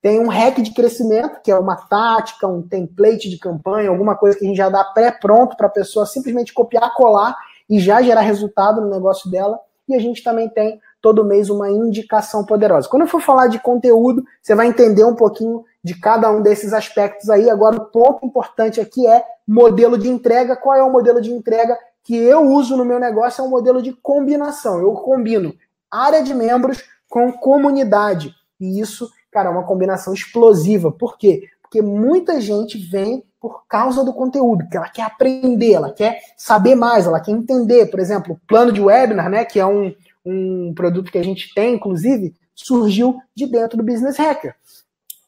[0.01, 4.37] Tem um hack de crescimento, que é uma tática, um template de campanha, alguma coisa
[4.37, 7.35] que a gente já dá pré-pronto para a pessoa simplesmente copiar, colar
[7.71, 9.57] e já gerar resultado no negócio dela.
[9.87, 12.89] E a gente também tem todo mês uma indicação poderosa.
[12.89, 16.73] Quando eu for falar de conteúdo, você vai entender um pouquinho de cada um desses
[16.73, 17.49] aspectos aí.
[17.49, 20.55] Agora, o ponto importante aqui é modelo de entrega.
[20.57, 23.81] Qual é o modelo de entrega que eu uso no meu negócio é um modelo
[23.81, 24.79] de combinação.
[24.79, 25.55] Eu combino
[25.89, 28.35] área de membros com comunidade.
[28.59, 30.91] E isso, cara, é uma combinação explosiva.
[30.91, 31.43] Por quê?
[31.61, 36.75] Porque muita gente vem por causa do conteúdo, que ela quer aprender, ela quer saber
[36.75, 37.87] mais, ela quer entender.
[37.87, 39.91] Por exemplo, o plano de webinar, né, que é um,
[40.23, 44.55] um produto que a gente tem, inclusive, surgiu de dentro do Business Hacker.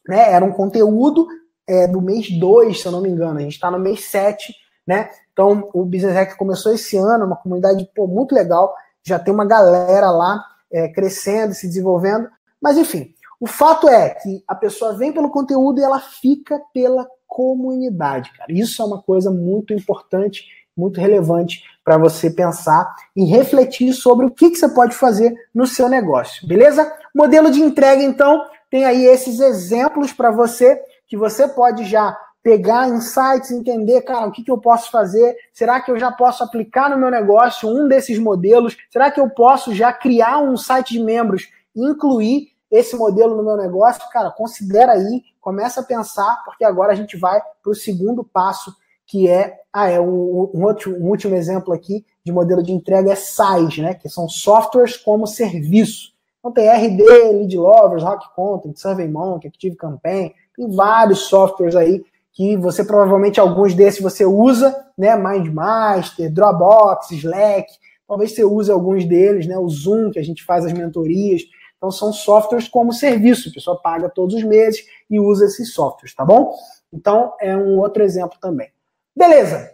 [0.08, 0.32] Né?
[0.32, 1.26] Era um conteúdo
[1.66, 3.38] é, do mês 2, se eu não me engano.
[3.38, 4.54] A gente está no mês 7,
[4.86, 5.10] né?
[5.32, 8.72] Então, o Business Hack começou esse ano, uma comunidade pô, muito legal,
[9.02, 12.28] já tem uma galera lá é, crescendo, se desenvolvendo.
[12.62, 17.04] Mas, enfim, o fato é que a pessoa vem pelo conteúdo e ela fica pela
[17.34, 18.52] comunidade, cara.
[18.52, 20.44] Isso é uma coisa muito importante,
[20.76, 25.66] muito relevante para você pensar e refletir sobre o que, que você pode fazer no
[25.66, 26.90] seu negócio, beleza?
[27.12, 32.88] Modelo de entrega, então, tem aí esses exemplos para você que você pode já pegar
[32.88, 35.36] insights, entender, cara, o que, que eu posso fazer?
[35.52, 38.76] Será que eu já posso aplicar no meu negócio um desses modelos?
[38.90, 43.56] Será que eu posso já criar um site de membros incluir esse modelo no meu
[43.56, 44.02] negócio?
[44.10, 48.74] Cara, considera aí, começa a pensar, porque agora a gente vai para o segundo passo,
[49.06, 53.12] que é, ah, é um, um, outro, um último exemplo aqui de modelo de entrega
[53.12, 53.94] é SaaS, né?
[53.94, 56.14] Que são softwares como serviço.
[56.38, 62.56] Então tem RD, Lead Lovers, Rock Content, SurveyMonkey, Active Campaign, tem vários softwares aí que
[62.56, 65.16] você provavelmente alguns desses você usa, né?
[65.16, 67.72] MindMaster, Dropbox, Slack,
[68.08, 69.56] talvez você use alguns deles, né?
[69.56, 71.42] O Zoom, que a gente faz as mentorias.
[71.84, 76.14] Então são softwares como serviço, a pessoa paga todos os meses e usa esses softwares,
[76.14, 76.56] tá bom?
[76.90, 78.70] Então é um outro exemplo também.
[79.14, 79.70] Beleza.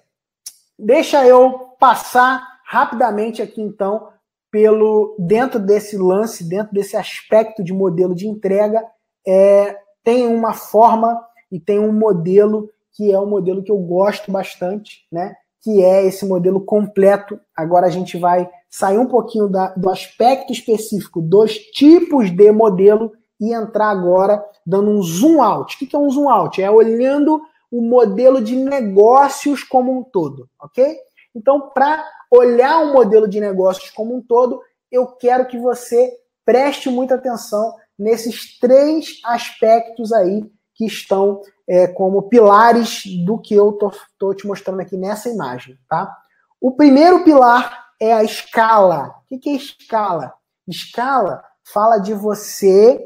[0.76, 4.08] Deixa eu passar rapidamente aqui então
[4.50, 8.84] pelo dentro desse lance, dentro desse aspecto de modelo de entrega,
[9.24, 14.32] é, tem uma forma e tem um modelo que é um modelo que eu gosto
[14.32, 15.36] bastante, né?
[15.62, 17.38] Que é esse modelo completo.
[17.54, 23.12] Agora a gente vai sair um pouquinho da, do aspecto específico dos tipos de modelo
[23.40, 25.74] e entrar agora dando um zoom out.
[25.74, 26.62] O que é um zoom out?
[26.62, 27.40] É olhando
[27.70, 30.96] o modelo de negócios como um todo, ok?
[31.34, 34.60] Então, para olhar o modelo de negócios como um todo,
[34.90, 36.12] eu quero que você
[36.44, 40.44] preste muita atenção nesses três aspectos aí
[40.74, 46.12] que estão é, como pilares do que eu estou te mostrando aqui nessa imagem, tá?
[46.60, 49.14] O primeiro pilar é a escala.
[49.30, 50.32] O que, é escala?
[50.66, 52.98] Escala fala de você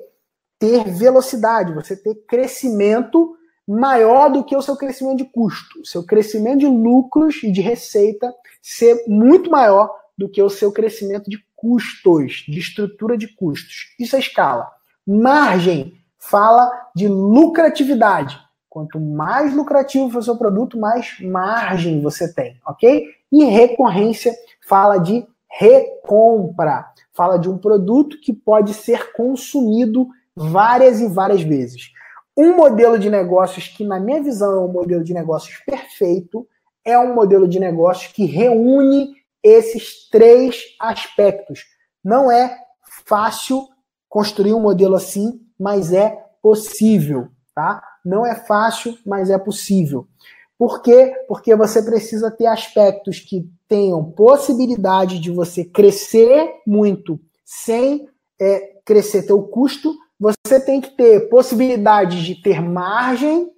[0.59, 3.37] ter velocidade, você ter crescimento
[3.67, 5.85] maior do que o seu crescimento de custo.
[5.85, 8.33] Seu crescimento de lucros e de receita
[8.63, 13.95] ser muito maior do que o seu crescimento de custos, de estrutura de custos.
[13.99, 14.71] Isso é escala.
[15.07, 18.39] Margem fala de lucratividade.
[18.69, 23.07] Quanto mais lucrativo for o seu produto, mais margem você tem, ok?
[23.35, 24.33] E recorrência
[24.69, 26.87] fala de recompra.
[27.13, 30.07] Fala de um produto que pode ser consumido
[30.37, 31.91] várias e várias vezes.
[32.37, 36.47] Um modelo de negócios que, na minha visão, é um modelo de negócios perfeito,
[36.85, 41.65] é um modelo de negócios que reúne esses três aspectos.
[42.05, 42.57] Não é
[43.05, 43.67] fácil
[44.09, 47.83] construir um modelo assim, mas é possível, tá?
[48.05, 50.07] Não é fácil, mas é possível.
[50.65, 51.13] Por quê?
[51.29, 58.09] Porque você precisa ter aspectos que tenham possibilidade de você crescer muito sem
[58.41, 63.51] é, crescer teu custo, você tem que ter possibilidade de ter margem,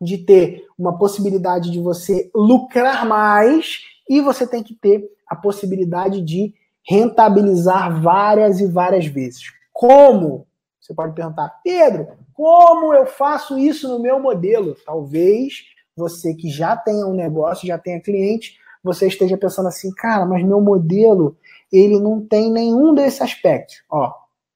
[0.00, 6.22] de ter uma possibilidade de você lucrar mais e você tem que ter a possibilidade
[6.22, 6.54] de
[6.88, 9.42] rentabilizar várias e várias vezes.
[9.74, 10.46] Como?
[10.80, 14.74] Você pode perguntar, Pedro, como eu faço isso no meu modelo?
[14.86, 15.68] Talvez
[16.00, 20.42] você que já tenha um negócio, já tenha cliente, você esteja pensando assim, cara, mas
[20.42, 21.36] meu modelo,
[21.70, 23.84] ele não tem nenhum desses aspectos.
[23.88, 24.12] Ó,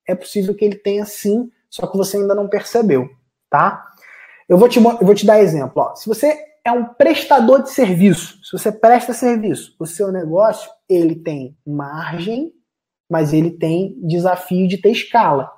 [0.09, 3.09] é possível que ele tenha sim, só que você ainda não percebeu,
[3.51, 3.85] tá?
[4.49, 5.83] Eu vou te, eu vou te dar exemplo.
[5.83, 5.95] Ó.
[5.95, 11.15] Se você é um prestador de serviço, se você presta serviço, o seu negócio ele
[11.15, 12.53] tem margem,
[13.11, 15.51] mas ele tem desafio de ter escala.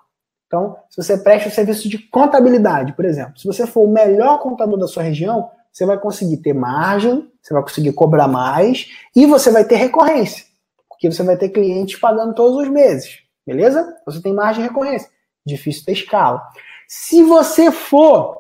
[0.47, 4.41] Então, se você presta o serviço de contabilidade, por exemplo, se você for o melhor
[4.41, 9.27] contador da sua região, você vai conseguir ter margem, você vai conseguir cobrar mais e
[9.27, 10.47] você vai ter recorrência,
[10.89, 13.18] porque você vai ter clientes pagando todos os meses.
[13.47, 13.95] Beleza?
[14.07, 15.11] Você tem margem de recorrência.
[15.45, 16.43] Difícil ter escala.
[16.89, 18.39] Se você for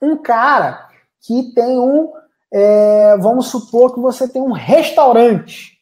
[0.00, 0.88] um cara
[1.20, 2.10] que tem um.
[2.50, 5.78] É, vamos supor que você tem um restaurante.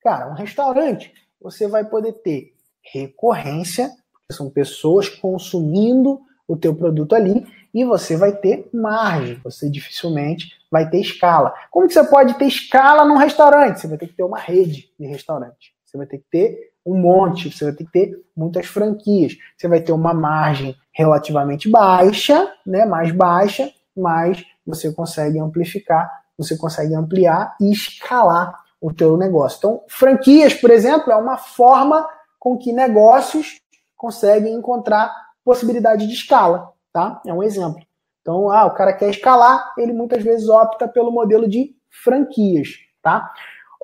[0.00, 2.52] Cara, um restaurante, você vai poder ter
[2.92, 7.44] recorrência, porque são pessoas consumindo o teu produto ali,
[7.74, 11.52] e você vai ter margem, você dificilmente vai ter escala.
[11.70, 13.80] Como que você pode ter escala num restaurante?
[13.80, 15.74] Você vai ter que ter uma rede de restaurante.
[15.84, 19.36] Você vai ter que ter um monte, você vai ter que ter muitas franquias.
[19.56, 26.08] Você vai ter uma margem relativamente baixa, né, mais baixa, mas você consegue amplificar,
[26.38, 29.58] você consegue ampliar e escalar o teu negócio.
[29.58, 32.06] Então, franquias, por exemplo, é uma forma
[32.38, 33.60] com que negócios
[33.96, 35.12] conseguem encontrar
[35.44, 37.20] possibilidade de escala, tá?
[37.26, 37.84] É um exemplo.
[38.22, 42.68] Então, ah, o cara quer escalar, ele muitas vezes opta pelo modelo de franquias,
[43.02, 43.30] tá?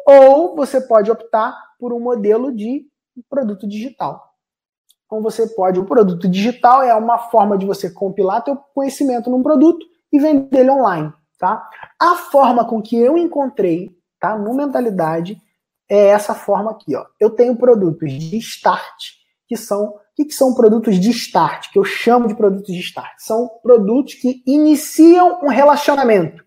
[0.07, 2.87] Ou você pode optar por um modelo de
[3.29, 4.31] produto digital.
[5.05, 9.43] Então você pode, o produto digital é uma forma de você compilar teu conhecimento num
[9.43, 11.69] produto e vender ele online, tá?
[12.01, 13.91] A forma com que eu encontrei,
[14.21, 15.37] tá, no mentalidade
[15.89, 17.05] é essa forma aqui, ó.
[17.19, 21.85] Eu tenho produtos de start que são o que, são produtos de start, que eu
[21.85, 23.13] chamo de produtos de start?
[23.19, 26.45] São produtos que iniciam um relacionamento.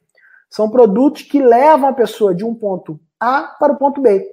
[0.50, 4.24] São produtos que levam a pessoa de um ponto A para o ponto B.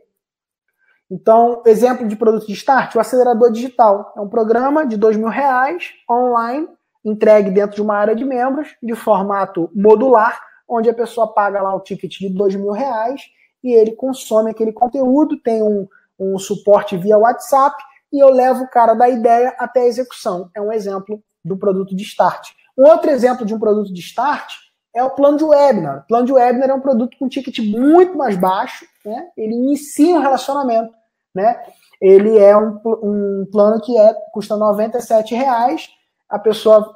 [1.11, 4.13] Então, exemplo de produto de start, o acelerador digital.
[4.17, 6.69] É um programa de dois mil reais, online,
[7.05, 11.75] entregue dentro de uma área de membros, de formato modular, onde a pessoa paga lá
[11.75, 13.23] o ticket de dois mil reais
[13.63, 17.77] e ele consome aquele conteúdo, tem um, um suporte via WhatsApp
[18.13, 20.51] e eu levo o cara da ideia até a execução.
[20.55, 22.51] É um exemplo do produto de start.
[22.77, 24.53] Um outro exemplo de um produto de start
[24.95, 26.01] é o plano de webinar.
[26.01, 29.29] O plano de webinar é um produto com ticket muito mais baixo, né?
[29.37, 30.93] ele inicia um relacionamento
[31.35, 31.63] né?
[32.01, 35.91] Ele é um, um plano que é, custa R$ reais,
[36.29, 36.95] a pessoa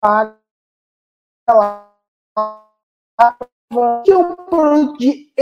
[0.00, 0.36] paga
[1.48, 1.88] lá
[4.06, 5.32] é um produto de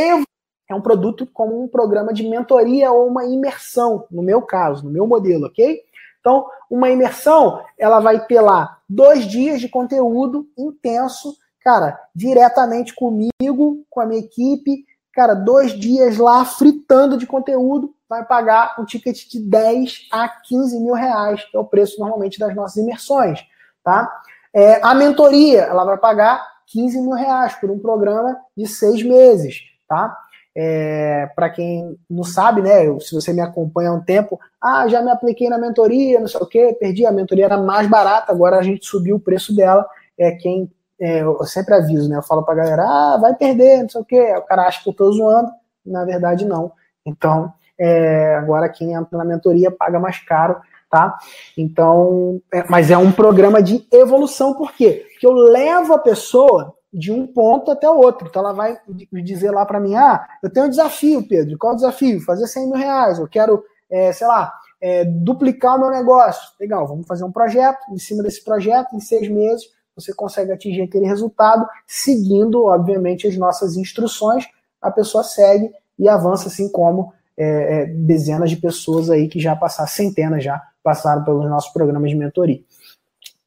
[0.70, 4.90] é um produto como um programa de mentoria ou uma imersão, no meu caso, no
[4.90, 5.80] meu modelo, ok?
[6.20, 13.84] Então, uma imersão, ela vai ter lá dois dias de conteúdo intenso, cara, diretamente comigo,
[13.90, 19.28] com a minha equipe, cara, dois dias lá fritando de conteúdo, vai pagar um ticket
[19.28, 23.40] de 10 a 15 mil reais, que é o preço normalmente das nossas imersões,
[23.82, 24.08] tá?
[24.54, 29.62] É, a mentoria, ela vai pagar 15 mil reais por um programa de seis meses,
[29.88, 30.16] tá?
[30.62, 35.00] É, para quem não sabe, né, se você me acompanha há um tempo, ah, já
[35.00, 38.58] me apliquei na mentoria, não sei o que, perdi, a mentoria era mais barata, agora
[38.58, 39.86] a gente subiu o preço dela,
[40.18, 42.18] é quem é, eu sempre aviso, né?
[42.18, 44.34] Eu falo pra galera, ah, vai perder, não sei o quê.
[44.36, 45.50] O cara acha que eu tô zoando,
[45.84, 46.72] na verdade não.
[47.06, 51.16] Então, é, agora quem entra na mentoria paga mais caro tá?
[51.56, 55.06] Então, é, mas é um programa de evolução, por quê?
[55.12, 58.28] Porque eu levo a pessoa de um ponto até o outro.
[58.28, 58.78] Então ela vai
[59.22, 61.56] dizer lá para mim, ah, eu tenho um desafio, Pedro.
[61.58, 62.20] Qual o desafio?
[62.20, 63.18] Fazer 100 mil reais.
[63.18, 66.42] Eu quero, é, sei lá, é, duplicar o meu negócio.
[66.58, 67.78] Legal, vamos fazer um projeto.
[67.92, 69.64] Em cima desse projeto, em seis meses,
[69.94, 74.46] você consegue atingir aquele resultado, seguindo, obviamente, as nossas instruções.
[74.80, 79.54] A pessoa segue e avança, assim como é, é dezenas de pessoas aí que já
[79.54, 82.60] passaram, centenas já passaram pelos nossos programas de mentoria.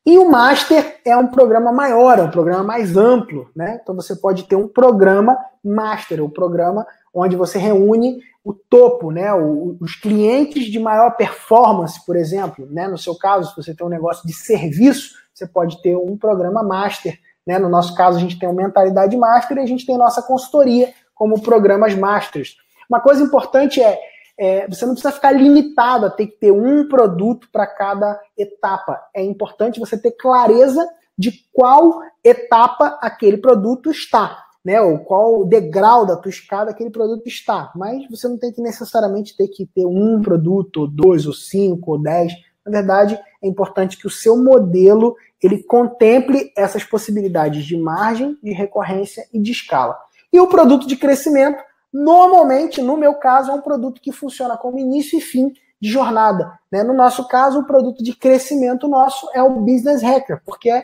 [0.05, 3.79] E o Master é um programa maior, é um programa mais amplo, né?
[3.81, 9.11] Então você pode ter um programa Master, o um programa onde você reúne o topo,
[9.11, 9.33] né?
[9.33, 12.85] O, os clientes de maior performance, por exemplo, né?
[12.85, 16.61] No seu caso, se você tem um negócio de serviço, você pode ter um programa
[16.61, 17.57] Master, né?
[17.57, 20.93] No nosso caso, a gente tem o Mentalidade Master e a gente tem nossa consultoria
[21.15, 22.57] como programas Masters.
[22.89, 23.97] Uma coisa importante é
[24.37, 28.99] é, você não precisa ficar limitado a ter que ter um produto para cada etapa.
[29.13, 34.81] É importante você ter clareza de qual etapa aquele produto está, né?
[34.81, 37.71] Ou qual degrau da tua escada aquele produto está.
[37.75, 41.91] Mas você não tem que necessariamente ter que ter um produto, ou dois, ou cinco,
[41.91, 42.33] ou dez.
[42.65, 48.51] Na verdade, é importante que o seu modelo ele contemple essas possibilidades de margem, de
[48.53, 49.97] recorrência e de escala.
[50.31, 51.61] E o produto de crescimento
[51.93, 56.57] Normalmente, no meu caso, é um produto que funciona como início e fim de jornada.
[56.71, 56.81] Né?
[56.81, 60.83] No nosso caso, o produto de crescimento nosso é o Business Hacker, porque é,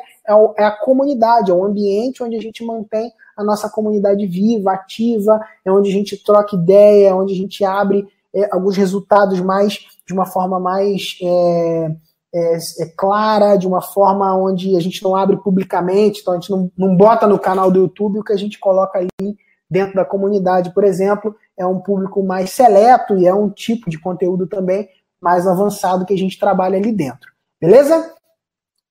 [0.57, 5.39] é, a comunidade, é o ambiente onde a gente mantém a nossa comunidade viva, ativa,
[5.63, 8.05] é onde a gente troca ideia, é onde a gente abre
[8.35, 11.91] é, alguns resultados mais de uma forma mais é,
[12.35, 16.51] é, é, clara, de uma forma onde a gente não abre publicamente, então a gente
[16.51, 19.37] não, não bota no canal do YouTube o que a gente coloca ali
[19.69, 23.99] dentro da comunidade, por exemplo, é um público mais seleto e é um tipo de
[23.99, 24.89] conteúdo também
[25.21, 27.31] mais avançado que a gente trabalha ali dentro.
[27.61, 28.13] Beleza?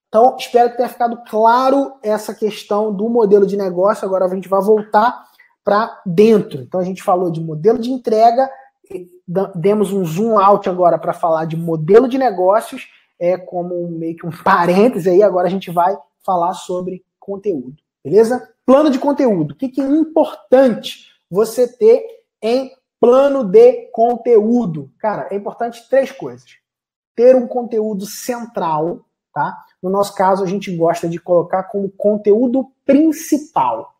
[0.07, 4.05] Então, espero que tenha ficado claro essa questão do modelo de negócio.
[4.05, 5.23] Agora a gente vai voltar
[5.63, 6.61] para dentro.
[6.61, 8.49] Então, a gente falou de modelo de entrega,
[9.55, 12.87] demos um zoom out agora para falar de modelo de negócios,
[13.19, 15.21] é como meio que um parêntese aí.
[15.21, 17.75] Agora a gente vai falar sobre conteúdo.
[18.03, 18.49] Beleza?
[18.69, 19.53] Plano de conteúdo.
[19.53, 22.05] O que, que é importante você ter
[22.39, 24.91] em plano de conteúdo?
[24.99, 26.51] Cara, é importante três coisas.
[27.15, 29.57] Ter um conteúdo central, tá?
[29.81, 33.95] No nosso caso, a gente gosta de colocar como conteúdo principal.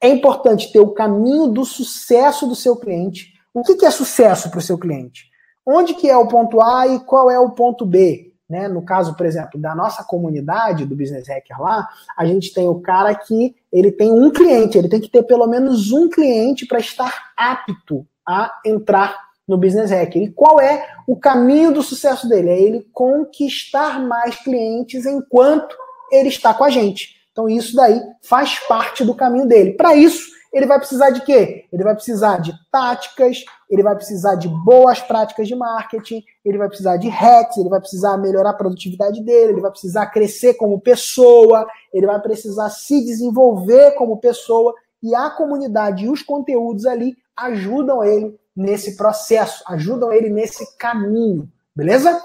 [0.00, 3.34] É importante ter o caminho do sucesso do seu cliente.
[3.52, 5.28] O que, que é sucesso para o seu cliente?
[5.66, 8.33] Onde que é o ponto A e qual é o ponto B?
[8.54, 8.68] Né?
[8.68, 12.78] No caso, por exemplo, da nossa comunidade do Business Hacker lá, a gente tem o
[12.78, 16.78] cara que ele tem um cliente, ele tem que ter pelo menos um cliente para
[16.78, 20.22] estar apto a entrar no Business Hacker.
[20.22, 22.48] E qual é o caminho do sucesso dele?
[22.48, 25.74] É ele conquistar mais clientes enquanto
[26.12, 27.16] ele está com a gente.
[27.32, 29.72] Então isso daí faz parte do caminho dele.
[29.72, 31.64] Para isso, ele vai precisar de quê?
[31.72, 36.68] Ele vai precisar de táticas, ele vai precisar de boas práticas de marketing, ele vai
[36.68, 40.80] precisar de hacks, ele vai precisar melhorar a produtividade dele, ele vai precisar crescer como
[40.80, 47.16] pessoa, ele vai precisar se desenvolver como pessoa e a comunidade e os conteúdos ali
[47.36, 52.22] ajudam ele nesse processo, ajudam ele nesse caminho, beleza?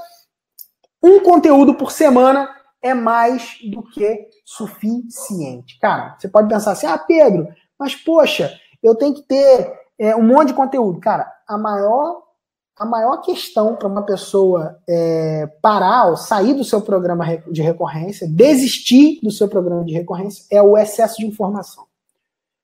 [1.01, 2.47] Um conteúdo por semana
[2.81, 5.79] é mais do que suficiente.
[5.79, 7.47] Cara, você pode pensar assim: ah, Pedro,
[7.79, 8.51] mas, poxa,
[8.83, 10.99] eu tenho que ter é, um monte de conteúdo.
[10.99, 12.23] Cara, a maior,
[12.77, 18.27] a maior questão para uma pessoa é, parar ou sair do seu programa de recorrência,
[18.27, 21.85] desistir do seu programa de recorrência, é o excesso de informação.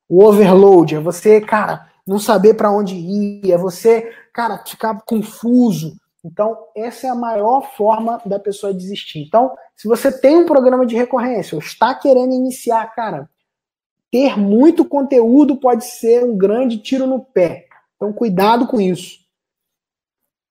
[0.08, 5.96] O overload, é você, cara, não saber para onde ir, é você, cara, ficar confuso.
[6.24, 9.20] Então, essa é a maior forma da pessoa desistir.
[9.20, 13.30] Então, se você tem um programa de recorrência ou está querendo iniciar, cara,
[14.16, 17.68] ter muito conteúdo pode ser um grande tiro no pé.
[17.98, 19.20] Então, cuidado com isso.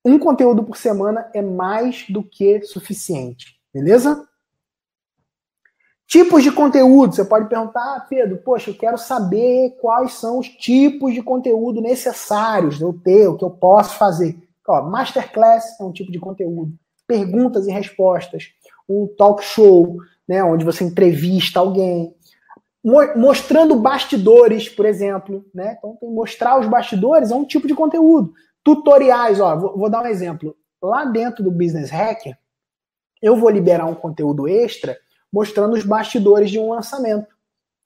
[0.04, 4.22] Um conteúdo por semana é mais do que suficiente, beleza?
[6.06, 7.14] Tipos de conteúdo.
[7.14, 11.80] Você pode perguntar, ah, Pedro, poxa, eu quero saber quais são os tipos de conteúdo
[11.80, 14.36] necessários eu ter, o que eu posso fazer.
[14.68, 16.74] Ó, Masterclass é um tipo de conteúdo.
[17.06, 18.50] Perguntas e respostas.
[18.86, 19.96] Um talk show,
[20.28, 22.14] né, onde você entrevista alguém
[22.84, 25.76] mostrando bastidores, por exemplo, né?
[25.78, 28.34] Então, mostrar os bastidores é um tipo de conteúdo.
[28.62, 30.54] Tutoriais, ó, vou, vou, dar um exemplo.
[30.82, 32.36] Lá dentro do Business Hacker,
[33.22, 34.98] eu vou liberar um conteúdo extra
[35.32, 37.26] mostrando os bastidores de um lançamento.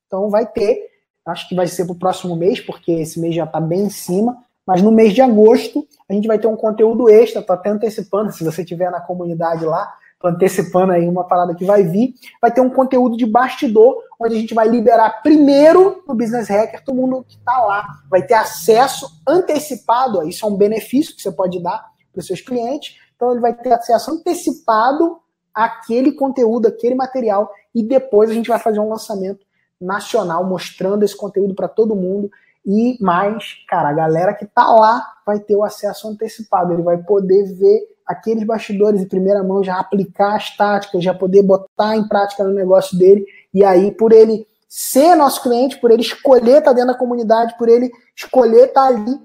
[0.07, 0.89] Então vai ter,
[1.25, 3.91] acho que vai ser para o próximo mês, porque esse mês já está bem em
[3.91, 4.37] cima,
[4.67, 8.33] Mas no mês de agosto, a gente vai ter um conteúdo extra, tô até antecipando,
[8.37, 12.61] se você tiver na comunidade lá, antecipando aí uma parada que vai vir, vai ter
[12.61, 17.25] um conteúdo de bastidor, onde a gente vai liberar primeiro no Business Hacker todo mundo
[17.27, 21.85] que está lá, vai ter acesso antecipado, isso é um benefício que você pode dar
[22.13, 25.19] para os seus clientes, então ele vai ter acesso antecipado
[25.55, 29.47] àquele conteúdo, aquele material, e depois a gente vai fazer um lançamento
[29.81, 32.31] nacional mostrando esse conteúdo para todo mundo.
[32.67, 36.99] E mais, cara, a galera que tá lá vai ter o acesso antecipado, ele vai
[36.99, 42.09] poder ver aqueles bastidores em primeira mão, já aplicar as táticas, já poder botar em
[42.09, 46.71] prática no negócio dele, e aí por ele ser nosso cliente, por ele escolher estar
[46.71, 49.21] tá dentro da comunidade, por ele escolher estar tá ali,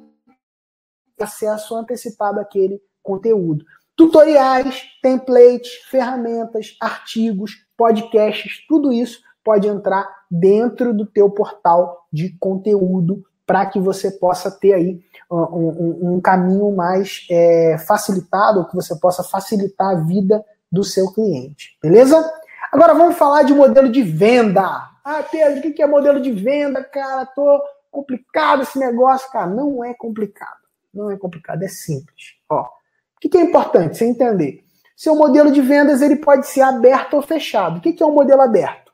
[1.19, 3.63] acesso antecipado àquele conteúdo.
[3.95, 13.23] Tutoriais, templates, ferramentas, artigos, podcasts, tudo isso pode entrar dentro do teu portal de conteúdo
[13.45, 18.95] para que você possa ter aí um, um, um caminho mais é, facilitado, que você
[18.95, 22.33] possa facilitar a vida do seu cliente, beleza?
[22.71, 24.63] Agora vamos falar de modelo de venda.
[25.03, 27.25] Ah, Pedro, o que é modelo de venda, cara?
[27.25, 29.45] Tô complicado esse negócio, cara.
[29.47, 30.57] Não é complicado.
[30.91, 32.35] Não é complicado, é simples.
[32.49, 34.63] Ó, o que é importante você entender?
[34.95, 37.77] Seu modelo de vendas ele pode ser aberto ou fechado.
[37.77, 38.91] O que é um modelo aberto?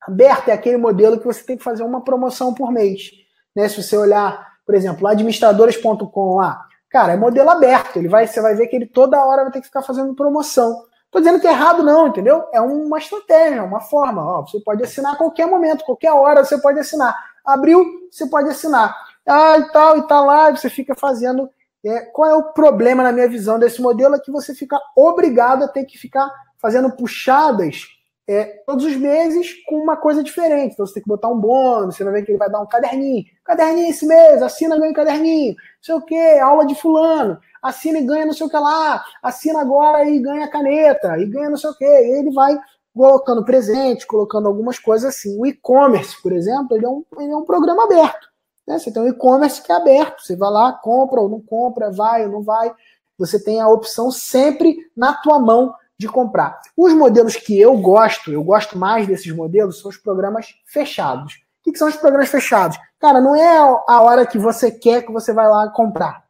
[0.00, 3.10] Aberto é aquele modelo que você tem que fazer uma promoção por mês.
[3.56, 3.68] Né?
[3.68, 7.96] Se você olhar, por exemplo, administradores.com lá, cara, é modelo aberto.
[7.96, 10.84] Ele vai, você vai ver que ele toda hora vai ter que ficar fazendo promoção.
[11.10, 12.44] Tô dizendo que é errado, não, entendeu?
[12.52, 14.22] É uma estratégia, uma forma.
[14.22, 17.16] Ó, você pode assinar a qualquer momento, qualquer hora você pode assinar.
[17.42, 18.94] Abriu, você pode assinar.
[19.26, 21.48] Ah, e tal, e tá lá, você fica fazendo.
[21.84, 24.16] É, qual é o problema, na minha visão, desse modelo?
[24.16, 26.30] É que você fica obrigado a ter que ficar
[26.60, 27.95] fazendo puxadas
[28.28, 30.72] é, todos os meses com uma coisa diferente.
[30.74, 32.66] Então você tem que botar um bônus, você vai ver que ele vai dar um
[32.66, 33.24] caderninho.
[33.44, 35.54] Caderninho esse mês, assina ganha um caderninho.
[35.54, 37.38] Não sei o que, aula de fulano.
[37.62, 39.04] Assina e ganha não sei o que lá.
[39.22, 41.16] Assina agora e ganha caneta.
[41.18, 41.84] E ganha não sei o que.
[41.84, 42.58] E ele vai
[42.94, 45.38] colocando presente, colocando algumas coisas assim.
[45.38, 48.28] O e-commerce, por exemplo, ele é um, ele é um programa aberto.
[48.66, 48.78] Né?
[48.78, 50.22] Você tem um e-commerce que é aberto.
[50.22, 52.72] Você vai lá, compra ou não compra, vai ou não vai.
[53.18, 56.60] Você tem a opção sempre na tua mão de comprar.
[56.76, 61.34] Os modelos que eu gosto, eu gosto mais desses modelos, são os programas fechados.
[61.60, 62.78] O que, são os programas fechados?
[63.00, 66.24] Cara, não é a hora que você quer que você vai lá comprar.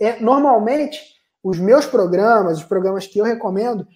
[0.00, 1.00] É, normalmente,
[1.42, 3.86] os meus programas, os programas que eu recomendo.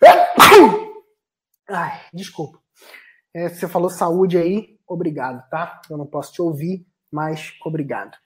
[1.68, 2.58] Ai, desculpa.
[3.34, 5.82] É, você falou saúde aí, obrigado, tá?
[5.90, 8.16] Eu não posso te ouvir, mas obrigado.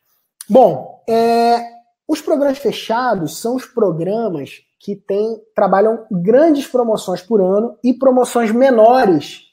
[0.48, 1.62] Bom, é,
[2.06, 8.52] os programas fechados são os programas que tem, trabalham grandes promoções por ano e promoções
[8.52, 9.48] menores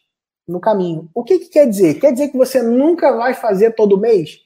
[0.48, 1.10] no caminho.
[1.14, 1.96] O que, que quer dizer?
[1.96, 4.40] Quer dizer que você nunca vai fazer todo mês?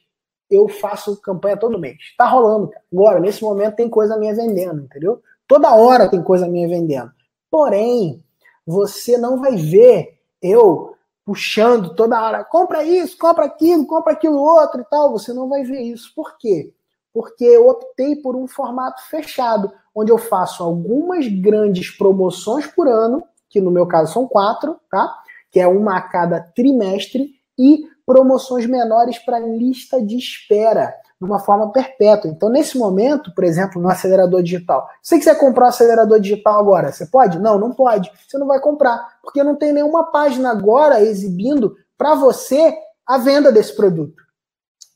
[0.50, 1.98] Eu faço campanha todo mês.
[2.18, 2.84] Tá rolando, cara.
[2.92, 5.22] Agora, nesse momento, tem coisa minha vendendo, entendeu?
[5.48, 7.12] Toda hora tem coisa minha vendendo.
[7.52, 8.24] Porém,
[8.66, 14.82] você não vai ver eu puxando toda hora, compra isso, compra aquilo, compra aquilo outro
[14.82, 15.12] e tal.
[15.12, 16.12] Você não vai ver isso.
[16.16, 16.74] Por quê?
[17.14, 23.24] Porque eu optei por um formato fechado onde eu faço algumas grandes promoções por ano,
[23.50, 25.12] que no meu caso são quatro, tá?
[25.52, 31.38] Que é uma a cada trimestre, e promoções menores para lista de espera, de uma
[31.38, 32.32] forma perpétua.
[32.32, 36.58] Então, nesse momento, por exemplo, no acelerador digital, se você quiser comprar um acelerador digital
[36.58, 37.38] agora, você pode?
[37.38, 38.10] Não, não pode.
[38.26, 42.74] Você não vai comprar, porque não tem nenhuma página agora exibindo para você
[43.06, 44.24] a venda desse produto.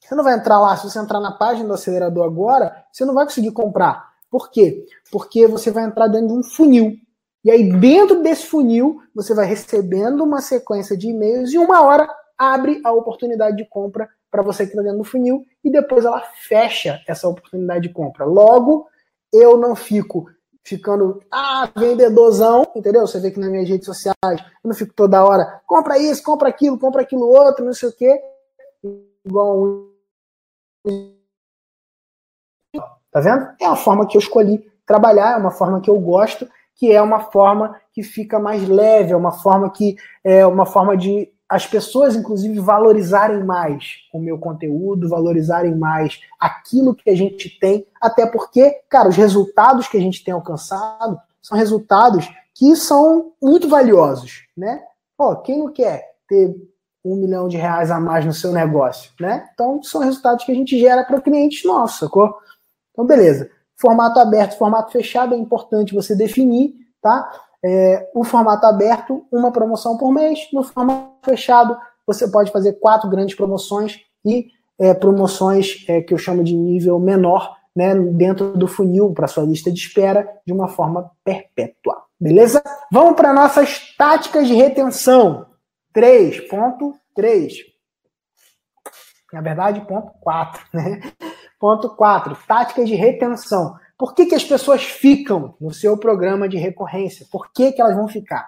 [0.07, 3.13] Você não vai entrar lá, se você entrar na página do acelerador agora, você não
[3.13, 4.11] vai conseguir comprar.
[4.29, 4.85] Por quê?
[5.11, 6.97] Porque você vai entrar dentro de um funil.
[7.43, 12.07] E aí, dentro desse funil, você vai recebendo uma sequência de e-mails e uma hora
[12.37, 16.21] abre a oportunidade de compra para você que está dentro do funil e depois ela
[16.47, 18.25] fecha essa oportunidade de compra.
[18.25, 18.87] Logo,
[19.31, 20.27] eu não fico
[20.63, 23.05] ficando, ah, vendedorzão, entendeu?
[23.05, 26.49] Você vê que nas minhas redes sociais, eu não fico toda hora, compra isso, compra
[26.49, 28.19] aquilo, compra aquilo outro, não sei o quê.
[29.25, 29.92] Igual
[33.11, 33.47] Tá vendo?
[33.61, 37.01] É a forma que eu escolhi trabalhar, é uma forma que eu gosto, que é
[37.01, 41.67] uma forma que fica mais leve, é uma forma que é uma forma de as
[41.67, 48.25] pessoas, inclusive, valorizarem mais o meu conteúdo, valorizarem mais aquilo que a gente tem, até
[48.25, 54.47] porque, cara, os resultados que a gente tem alcançado são resultados que são muito valiosos,
[54.57, 54.81] né?
[55.15, 56.55] Pô, quem não quer ter
[57.03, 59.49] um milhão de reais a mais no seu negócio, né?
[59.53, 62.33] Então, são resultados que a gente gera para clientes nossos, sacou?
[62.91, 63.49] Então, beleza.
[63.75, 67.29] Formato aberto, formato fechado é importante você definir, tá?
[67.65, 70.39] É, o formato aberto, uma promoção por mês.
[70.53, 74.47] No formato fechado, você pode fazer quatro grandes promoções e
[74.79, 79.43] é, promoções é, que eu chamo de nível menor, né, dentro do funil para sua
[79.43, 82.03] lista de espera de uma forma perpétua.
[82.19, 82.63] Beleza?
[82.91, 85.45] Vamos para nossas táticas de retenção.
[85.95, 87.53] 3.3.
[89.31, 91.01] Na verdade, ponto 4, né?
[91.59, 93.75] Ponto 4, táticas de retenção.
[93.97, 97.25] Por que, que as pessoas ficam no seu programa de recorrência?
[97.31, 98.47] Por que, que elas vão ficar?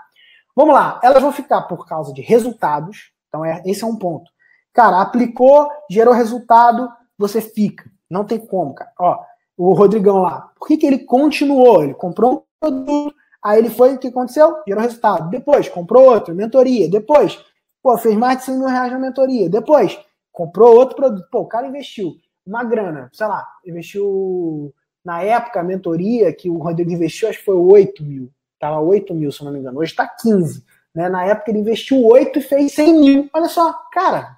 [0.55, 3.11] Vamos lá, elas vão ficar por causa de resultados.
[3.27, 4.29] Então, é, esse é um ponto.
[4.73, 7.89] Cara, aplicou, gerou resultado, você fica.
[8.09, 8.91] Não tem como, cara.
[8.99, 9.23] Ó,
[9.57, 10.51] o Rodrigão lá.
[10.57, 11.83] Por que, que ele continuou?
[11.83, 13.15] Ele comprou um produto,
[13.45, 14.57] aí ele foi, o que aconteceu?
[14.67, 15.29] Gerou resultado.
[15.29, 16.89] Depois, comprou outro, mentoria.
[16.89, 17.39] Depois,
[17.81, 19.47] pô, fez mais de 100 mil reais na mentoria.
[19.47, 19.99] Depois,
[20.31, 21.27] comprou outro produto.
[21.31, 22.15] Pô, o cara investiu
[22.45, 24.73] uma grana, sei lá, investiu
[25.03, 28.31] na época a mentoria que o Rodrigo investiu, acho que foi 8 mil.
[28.59, 29.79] Tava 8 mil, se não me engano.
[29.79, 30.63] Hoje está 15.
[30.93, 31.07] Né?
[31.07, 33.29] Na época ele investiu 8 e fez 100 mil.
[33.33, 34.37] Olha só, cara,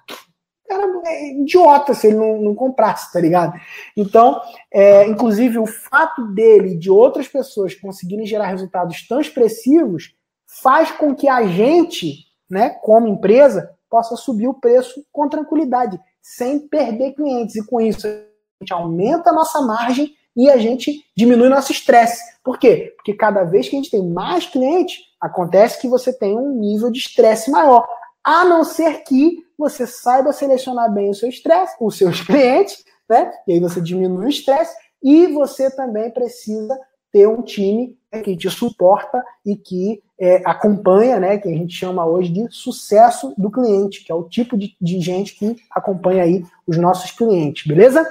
[0.70, 3.58] era é idiota se ele não, não comprasse, tá ligado?
[3.96, 4.40] Então,
[4.72, 10.14] é, inclusive, o fato dele e de outras pessoas conseguirem gerar resultados tão expressivos
[10.62, 16.58] faz com que a gente, né, como empresa, possa subir o preço com tranquilidade, sem
[16.60, 17.56] perder clientes.
[17.56, 18.10] E com isso, a
[18.60, 22.22] gente aumenta a nossa margem e a gente diminui nosso estresse.
[22.44, 22.92] Por quê?
[22.96, 26.90] Porque cada vez que a gente tem mais clientes, acontece que você tem um nível
[26.90, 27.86] de estresse maior.
[28.22, 33.32] A não ser que você saiba selecionar bem o seu estresse, os seus clientes, né?
[33.46, 36.78] E aí você diminui o estresse e você também precisa
[37.12, 42.04] ter um time que te suporta e que é, acompanha, né, que a gente chama
[42.04, 46.44] hoje de sucesso do cliente, que é o tipo de, de gente que acompanha aí
[46.66, 48.06] os nossos clientes, beleza?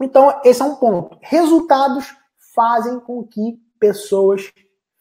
[0.00, 1.16] Então, esse é um ponto.
[1.20, 2.12] Resultados
[2.54, 4.52] fazem com que pessoas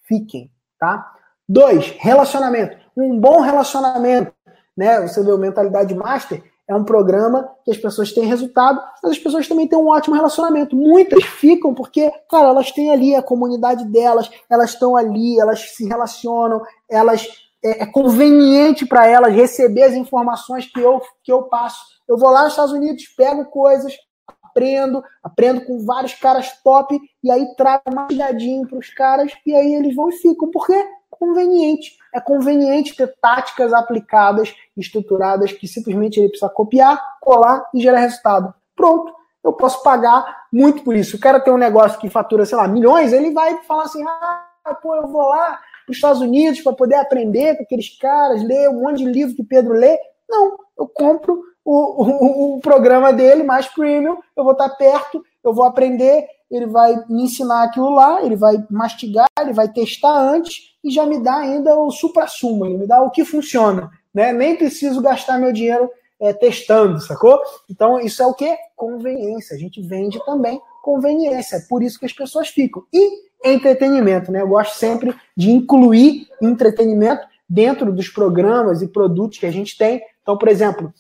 [0.04, 1.14] fiquem, tá?
[1.48, 2.78] Dois, relacionamento.
[2.96, 4.34] Um bom relacionamento,
[4.76, 5.00] né?
[5.00, 9.68] O Mentalidade Master, é um programa que as pessoas têm resultado, mas as pessoas também
[9.68, 10.76] têm um ótimo relacionamento.
[10.76, 15.86] Muitas ficam porque, cara, elas têm ali a comunidade delas, elas estão ali, elas se
[15.86, 17.28] relacionam, elas
[17.64, 21.84] é, é conveniente para elas receber as informações que eu, que eu passo.
[22.08, 23.94] Eu vou lá nos Estados Unidos, pego coisas,
[24.42, 29.74] aprendo, aprendo com vários caras top, e aí trago mastigadinho para os caras, e aí
[29.76, 30.50] eles vão e ficam.
[30.50, 30.86] Por quê?
[31.22, 31.98] Conveniente.
[32.12, 38.52] É conveniente ter táticas aplicadas, estruturadas, que simplesmente ele precisa copiar, colar e gerar resultado.
[38.76, 39.14] Pronto.
[39.44, 41.18] Eu posso pagar muito por isso.
[41.18, 44.78] O cara tem um negócio que fatura, sei lá, milhões, ele vai falar assim: ah,
[44.82, 48.70] pô, eu vou lá para os Estados Unidos para poder aprender com aqueles caras, ler
[48.70, 49.98] um monte de livro que Pedro lê.
[50.30, 52.04] Não, eu compro o,
[52.54, 56.94] o, o programa dele mais premium, eu vou estar perto, eu vou aprender, ele vai
[57.08, 61.38] me ensinar aquilo lá, ele vai mastigar, ele vai testar antes e já me dá
[61.38, 63.90] ainda o supra-sumo, ele me dá o que funciona.
[64.14, 64.34] Né?
[64.34, 65.90] Nem preciso gastar meu dinheiro
[66.20, 67.40] é, testando, sacou?
[67.70, 68.56] Então, isso é o que?
[68.76, 69.56] Conveniência.
[69.56, 71.56] A gente vende também conveniência.
[71.56, 72.84] É por isso que as pessoas ficam.
[72.94, 74.42] E entretenimento, né?
[74.42, 80.02] Eu gosto sempre de incluir entretenimento dentro dos programas e produtos que a gente tem.
[80.22, 80.94] Então, por exemplo,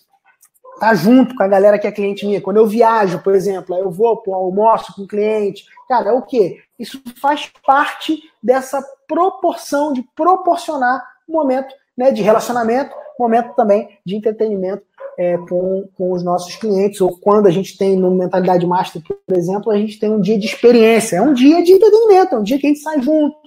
[0.82, 2.42] tá junto com a galera que é cliente minha.
[2.42, 5.64] Quando eu viajo, por exemplo, eu vou para almoço com o cliente.
[5.88, 6.58] Cara, é o quê?
[6.80, 14.16] Isso faz parte dessa proporção de proporcionar um momento né, de relacionamento, momento também de
[14.16, 14.82] entretenimento
[15.20, 19.38] é, com, com os nossos clientes, ou quando a gente tem no Mentalidade Master, por
[19.38, 22.44] exemplo, a gente tem um dia de experiência, é um dia de entretenimento, é um
[22.44, 23.38] dia que a gente sai junto,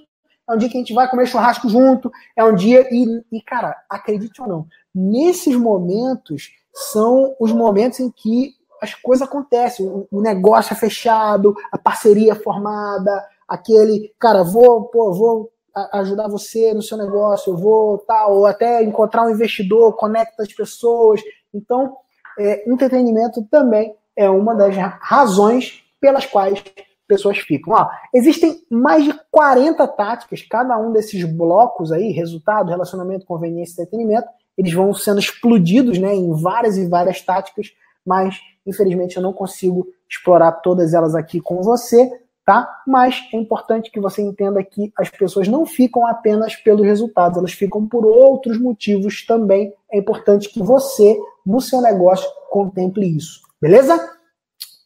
[0.49, 2.87] é um dia que a gente vai comer churrasco junto, é um dia.
[2.89, 9.25] E, e cara, acredite ou não, nesses momentos são os momentos em que as coisas
[9.25, 15.51] acontecem, o, negócio é fechado, a parceria é formada, aquele, cara, vou, pô, vou
[15.93, 20.53] ajudar você no seu negócio, eu vou tal, ou até encontrar um investidor, conecta as
[20.53, 21.21] pessoas.
[21.53, 21.95] Então,
[22.37, 26.63] é, entretenimento também é uma das razões pelas quais
[27.07, 27.73] pessoas ficam.
[27.73, 33.83] Ó, existem mais de 40 táticas, cada um desses blocos aí, resultado, relacionamento, conveniência e
[33.83, 34.27] entretenimento,
[34.57, 37.71] eles vão sendo explodidos né, em várias e várias táticas,
[38.05, 42.09] mas infelizmente eu não consigo explorar todas elas aqui com você,
[42.45, 42.67] tá?
[42.85, 47.53] Mas é importante que você entenda que as pessoas não ficam apenas pelos resultados, elas
[47.53, 49.73] ficam por outros motivos também.
[49.91, 54.15] É importante que você, no seu negócio, contemple isso, beleza?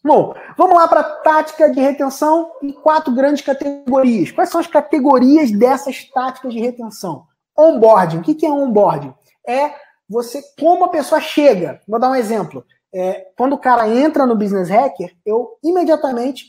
[0.01, 4.32] Bom, vamos lá para a tática de retenção em quatro grandes categorias.
[4.32, 7.26] Quais são as categorias dessas táticas de retenção?
[7.57, 8.20] Onboarding.
[8.20, 9.13] O que é onboarding?
[9.47, 9.73] É
[10.07, 11.79] você como a pessoa chega.
[11.87, 12.65] Vou dar um exemplo.
[12.93, 16.45] É, quando o cara entra no Business Hacker, eu imediatamente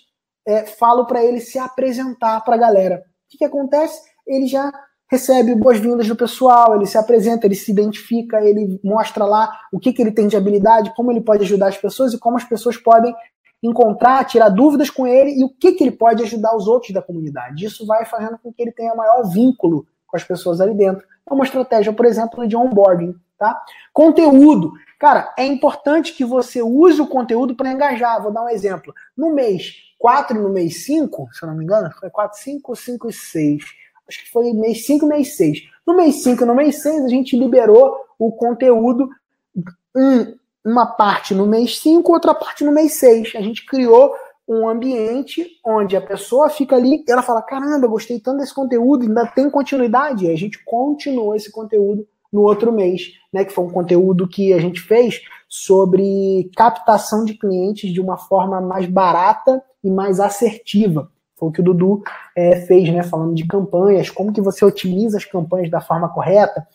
[0.47, 2.97] é, falo para ele se apresentar para a galera.
[2.97, 4.01] O que, que acontece?
[4.27, 4.73] Ele já
[5.11, 9.93] recebe boas-vindas do pessoal, ele se apresenta, ele se identifica, ele mostra lá o que,
[9.93, 12.77] que ele tem de habilidade, como ele pode ajudar as pessoas e como as pessoas
[12.77, 13.15] podem
[13.63, 17.03] encontrar, tirar dúvidas com ele e o que, que ele pode ajudar os outros da
[17.03, 17.67] comunidade.
[17.67, 21.07] Isso vai fazendo com que ele tenha maior vínculo com as pessoas ali dentro.
[21.29, 23.15] É uma estratégia, por exemplo, de onboarding.
[23.39, 23.59] Tá?
[23.93, 24.73] Conteúdo.
[24.99, 28.23] Cara, é importante que você use o conteúdo para engajar.
[28.23, 28.93] Vou dar um exemplo.
[29.17, 32.77] No mês 4 e no mês 5, se eu não me engano, foi 4, 5,
[32.77, 33.65] 5 e 6.
[34.09, 35.59] Acho que foi mês 5 e mês 6.
[35.87, 39.09] No mês 5 e no mês 6, a gente liberou o conteúdo.
[39.97, 43.33] Um, uma parte no mês 5, outra parte no mês 6.
[43.37, 44.15] A gente criou
[44.51, 49.07] um ambiente onde a pessoa fica ali e ela fala: caramba, gostei tanto desse conteúdo,
[49.07, 50.27] ainda tem continuidade.
[50.27, 53.45] E a gente continuou esse conteúdo no outro mês, né?
[53.45, 58.61] Que foi um conteúdo que a gente fez sobre captação de clientes de uma forma
[58.61, 61.09] mais barata e mais assertiva.
[61.37, 62.03] Foi o que o Dudu
[62.37, 63.05] é, fez, né?
[63.05, 66.67] Falando de campanhas, como que você otimiza as campanhas da forma correta,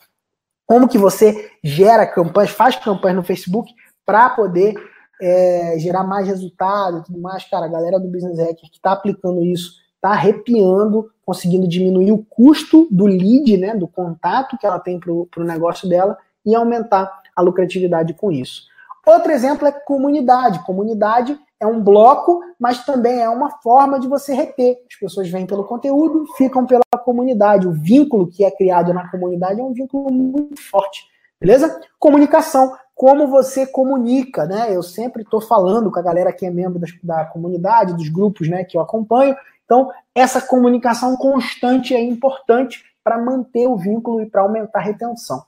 [0.66, 3.70] como que você gera campanhas, faz campanhas no Facebook
[4.04, 4.74] para poder
[5.20, 7.44] é, gerar mais resultado e tudo mais.
[7.44, 12.24] Cara, a galera do Business Hacker que está aplicando isso está arrepiando, conseguindo diminuir o
[12.24, 17.22] custo do lead, né, do contato que ela tem para o negócio dela e aumentar
[17.34, 18.64] a lucratividade com isso.
[19.06, 20.64] Outro exemplo é comunidade.
[20.64, 24.78] Comunidade é um bloco, mas também é uma forma de você reter.
[24.90, 27.68] As pessoas vêm pelo conteúdo, ficam pela comunidade.
[27.68, 31.04] O vínculo que é criado na comunidade é um vínculo muito forte.
[31.40, 31.80] Beleza?
[31.98, 32.72] Comunicação.
[32.96, 34.74] Como você comunica, né?
[34.74, 38.48] Eu sempre estou falando com a galera que é membro da, da comunidade, dos grupos
[38.48, 39.36] né, que eu acompanho.
[39.66, 45.44] Então, essa comunicação constante é importante para manter o vínculo e para aumentar a retenção.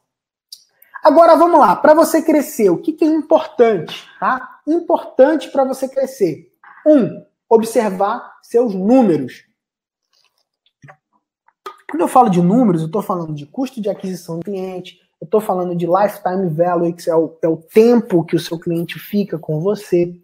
[1.02, 4.06] Agora vamos lá, para você crescer, o que, que é importante?
[4.20, 4.60] Tá?
[4.66, 6.52] Importante para você crescer.
[6.86, 9.44] Um, observar seus números.
[11.90, 15.24] Quando eu falo de números, eu estou falando de custo de aquisição do cliente, eu
[15.24, 18.98] estou falando de lifetime value, que é o, é o tempo que o seu cliente
[18.98, 20.14] fica com você.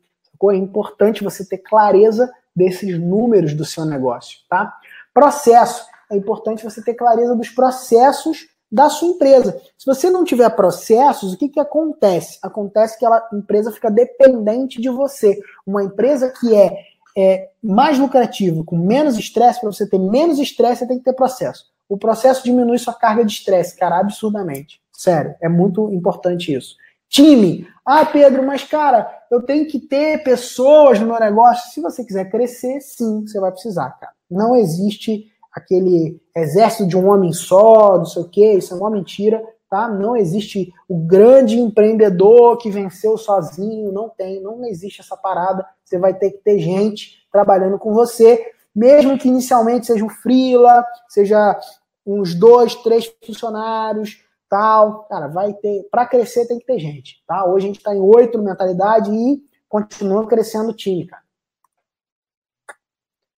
[0.50, 4.76] É importante você ter clareza desses números do seu negócio, tá?
[5.12, 5.86] Processo.
[6.10, 9.60] É importante você ter clareza dos processos da sua empresa.
[9.78, 12.38] Se você não tiver processos, o que, que acontece?
[12.42, 15.40] Acontece que a empresa fica dependente de você.
[15.66, 16.76] Uma empresa que é,
[17.16, 21.14] é mais lucrativa, com menos estresse, para você ter menos estresse, você tem que ter
[21.14, 21.73] processo.
[21.88, 24.80] O processo diminui sua carga de estresse, cara, absurdamente.
[24.92, 26.76] Sério, é muito importante isso.
[27.08, 27.68] Time.
[27.84, 31.72] Ah, Pedro, mas cara, eu tenho que ter pessoas no meu negócio.
[31.72, 34.12] Se você quiser crescer, sim, você vai precisar, cara.
[34.30, 38.90] Não existe aquele exército de um homem só, não sei o quê, isso é uma
[38.90, 39.86] mentira, tá?
[39.88, 45.64] Não existe o grande empreendedor que venceu sozinho, não tem, não existe essa parada.
[45.84, 50.84] Você vai ter que ter gente trabalhando com você, mesmo que inicialmente seja um freela,
[51.08, 51.58] seja
[52.04, 57.44] uns dois, três funcionários, tal, cara, vai ter, para crescer tem que ter gente, tá?
[57.44, 61.24] Hoje a gente está em oito mentalidade e continua crescendo o time, cara.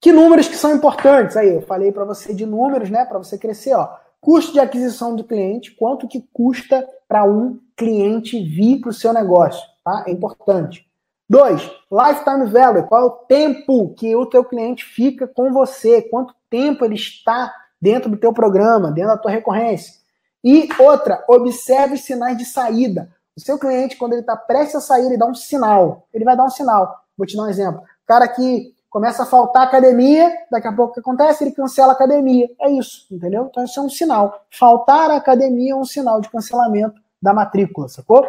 [0.00, 1.36] Que números que são importantes?
[1.36, 3.04] Aí, eu falei para você de números, né?
[3.04, 3.96] Para você crescer, ó.
[4.20, 9.12] Custo de aquisição do cliente, quanto que custa para um cliente vir para o seu
[9.12, 10.04] negócio, tá?
[10.06, 10.85] É importante.
[11.28, 16.34] Dois, lifetime value, qual é o tempo que o teu cliente fica com você, quanto
[16.48, 19.94] tempo ele está dentro do teu programa, dentro da tua recorrência.
[20.42, 23.10] E outra, observe os sinais de saída.
[23.36, 26.06] O seu cliente, quando ele está prestes a sair, ele dá um sinal.
[26.14, 27.04] Ele vai dar um sinal.
[27.18, 27.80] Vou te dar um exemplo.
[27.80, 31.44] O cara que começa a faltar academia, daqui a pouco o que acontece?
[31.44, 32.48] Ele cancela a academia.
[32.60, 33.48] É isso, entendeu?
[33.50, 34.46] Então isso é um sinal.
[34.50, 38.26] Faltar a academia é um sinal de cancelamento da matrícula, sacou?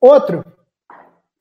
[0.00, 0.44] Outro,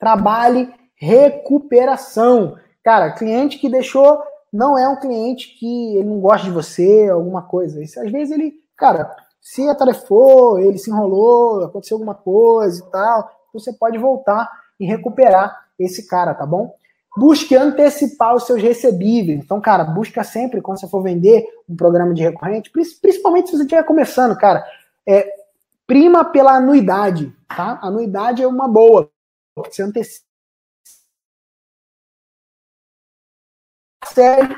[0.02, 2.58] trabalhe recuperação.
[2.84, 4.20] Cara, cliente que deixou
[4.52, 7.82] não é um cliente que ele não gosta de você, alguma coisa.
[7.82, 13.32] Isso, às vezes ele, cara, se atarefou, ele se enrolou, aconteceu alguma coisa e tal,
[13.54, 14.50] você pode voltar
[14.80, 16.74] e recuperar esse cara, tá bom?
[17.16, 19.44] Busque antecipar os seus recebíveis.
[19.44, 23.64] Então, cara, busca sempre, quando você for vender um programa de recorrente, principalmente se você
[23.64, 24.66] estiver começando, cara,
[25.08, 25.28] é,
[25.86, 27.80] prima pela anuidade, tá?
[27.82, 29.10] Anuidade é uma boa.
[29.56, 30.26] Você antecipa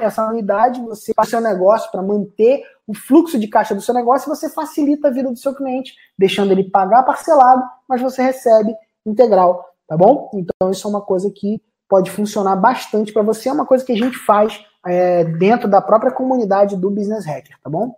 [0.01, 4.27] essa anuidade, você faz seu negócio para manter o fluxo de caixa do seu negócio
[4.27, 8.73] e você facilita a vida do seu cliente, deixando ele pagar parcelado, mas você recebe
[9.05, 10.29] integral, tá bom?
[10.33, 13.49] Então isso é uma coisa que pode funcionar bastante para você.
[13.49, 17.57] É uma coisa que a gente faz é, dentro da própria comunidade do Business Hacker,
[17.61, 17.95] tá bom?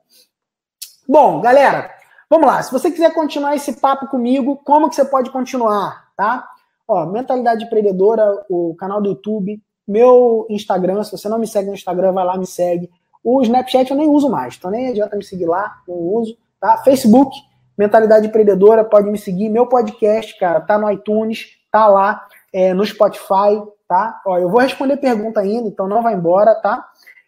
[1.08, 1.91] Bom, galera,
[2.30, 2.62] vamos lá.
[2.62, 6.48] Se você quiser continuar esse papo comigo, como que você pode continuar, tá?
[6.88, 11.76] Ó, Mentalidade Empreendedora, o canal do YouTube, meu Instagram, se você não me segue no
[11.76, 12.90] Instagram, vai lá, me segue.
[13.24, 16.78] O Snapchat eu nem uso mais, então nem adianta me seguir lá, não uso, tá?
[16.78, 17.36] Facebook,
[17.78, 19.50] Mentalidade Empreendedora, pode me seguir.
[19.50, 24.22] Meu podcast, cara, tá no iTunes, tá lá é, no Spotify, tá?
[24.26, 26.88] Ó, eu vou responder pergunta ainda, então não vai embora, tá?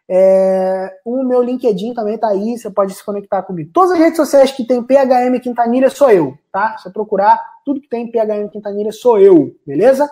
[0.10, 3.72] É, o meu LinkedIn também tá aí, você pode se conectar comigo.
[3.74, 6.78] Todas as redes sociais que tem PHM Quintanilha sou eu, tá?
[6.78, 10.09] Se você procurar, tudo que tem PHM Quintanilha sou eu, beleza?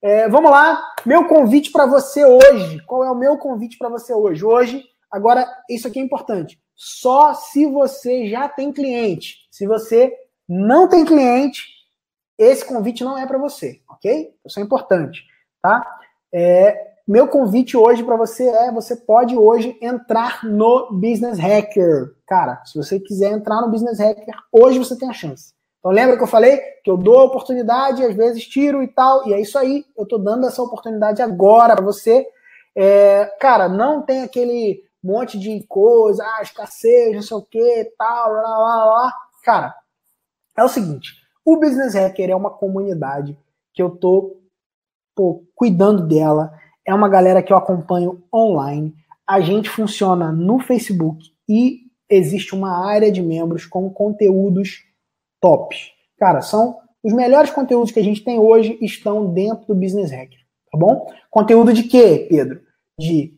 [0.00, 2.80] É, vamos lá, meu convite para você hoje.
[2.86, 4.42] Qual é o meu convite para você hoje?
[4.42, 6.58] Hoje, agora, isso aqui é importante.
[6.74, 9.46] Só se você já tem cliente.
[9.50, 10.10] Se você
[10.48, 11.66] não tem cliente,
[12.38, 14.30] esse convite não é para você, ok?
[14.46, 15.20] Isso é importante,
[15.60, 15.86] tá?
[16.32, 22.14] É, meu convite hoje para você é: você pode hoje entrar no Business Hacker.
[22.26, 25.59] Cara, se você quiser entrar no Business Hacker, hoje você tem a chance.
[25.80, 29.26] Então lembra que eu falei que eu dou a oportunidade, às vezes tiro e tal,
[29.26, 29.84] e é isso aí.
[29.96, 32.26] Eu tô dando essa oportunidade agora para você.
[32.76, 38.32] É, cara, não tem aquele monte de coisa, ah, escassez, não sei o que, tal,
[38.32, 39.14] lá, lá, lá.
[39.42, 39.74] Cara,
[40.56, 41.14] é o seguinte:
[41.44, 43.36] o Business Hacker é uma comunidade
[43.72, 44.36] que eu tô
[45.14, 46.52] pô, cuidando dela
[46.86, 48.94] é uma galera que eu acompanho online.
[49.26, 54.84] A gente funciona no Facebook e existe uma área de membros com conteúdos
[55.40, 55.76] top.
[56.18, 60.38] Cara, são os melhores conteúdos que a gente tem hoje estão dentro do Business Hacker,
[60.70, 61.06] tá bom?
[61.30, 62.60] Conteúdo de quê, Pedro?
[62.98, 63.34] De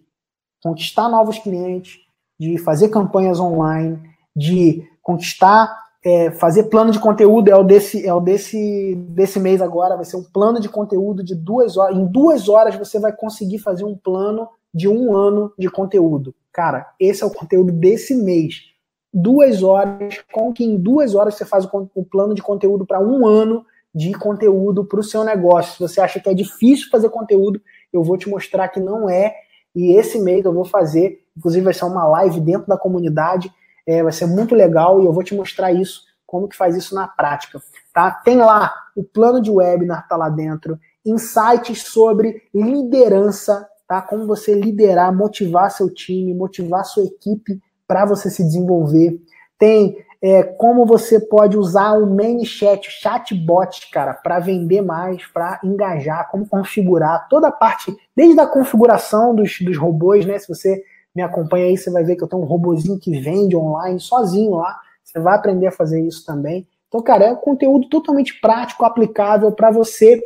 [0.62, 1.98] conquistar novos clientes,
[2.38, 4.00] de fazer campanhas online,
[4.34, 9.62] de conquistar é, fazer plano de conteúdo é o desse é o desse desse mês
[9.62, 13.12] agora vai ser um plano de conteúdo de duas horas em duas horas você vai
[13.12, 18.16] conseguir fazer um plano de um ano de conteúdo cara esse é o conteúdo desse
[18.16, 18.71] mês
[19.12, 23.00] duas horas com que em duas horas você faz o, o plano de conteúdo para
[23.00, 27.10] um ano de conteúdo para o seu negócio se você acha que é difícil fazer
[27.10, 27.60] conteúdo
[27.92, 29.34] eu vou te mostrar que não é
[29.74, 33.52] e esse mês eu vou fazer inclusive vai ser uma live dentro da comunidade
[33.86, 36.94] é, vai ser muito legal e eu vou te mostrar isso, como que faz isso
[36.94, 37.60] na prática.
[37.92, 38.10] Tá?
[38.10, 44.00] Tem lá o plano de webinar, tá lá dentro, insights sobre liderança, tá?
[44.00, 47.60] Como você liderar, motivar seu time, motivar sua equipe
[47.92, 49.20] para você se desenvolver.
[49.58, 56.30] Tem é, como você pode usar o ManyChat, chatbot, cara, para vender mais, para engajar,
[56.30, 60.38] como configurar toda a parte, desde a configuração dos, dos robôs, né?
[60.38, 60.82] Se você
[61.14, 64.52] me acompanha aí, você vai ver que eu tenho um robozinho que vende online sozinho
[64.52, 64.74] lá.
[65.04, 66.66] Você vai aprender a fazer isso também.
[66.88, 70.18] Então, cara, é um conteúdo totalmente prático, aplicável para você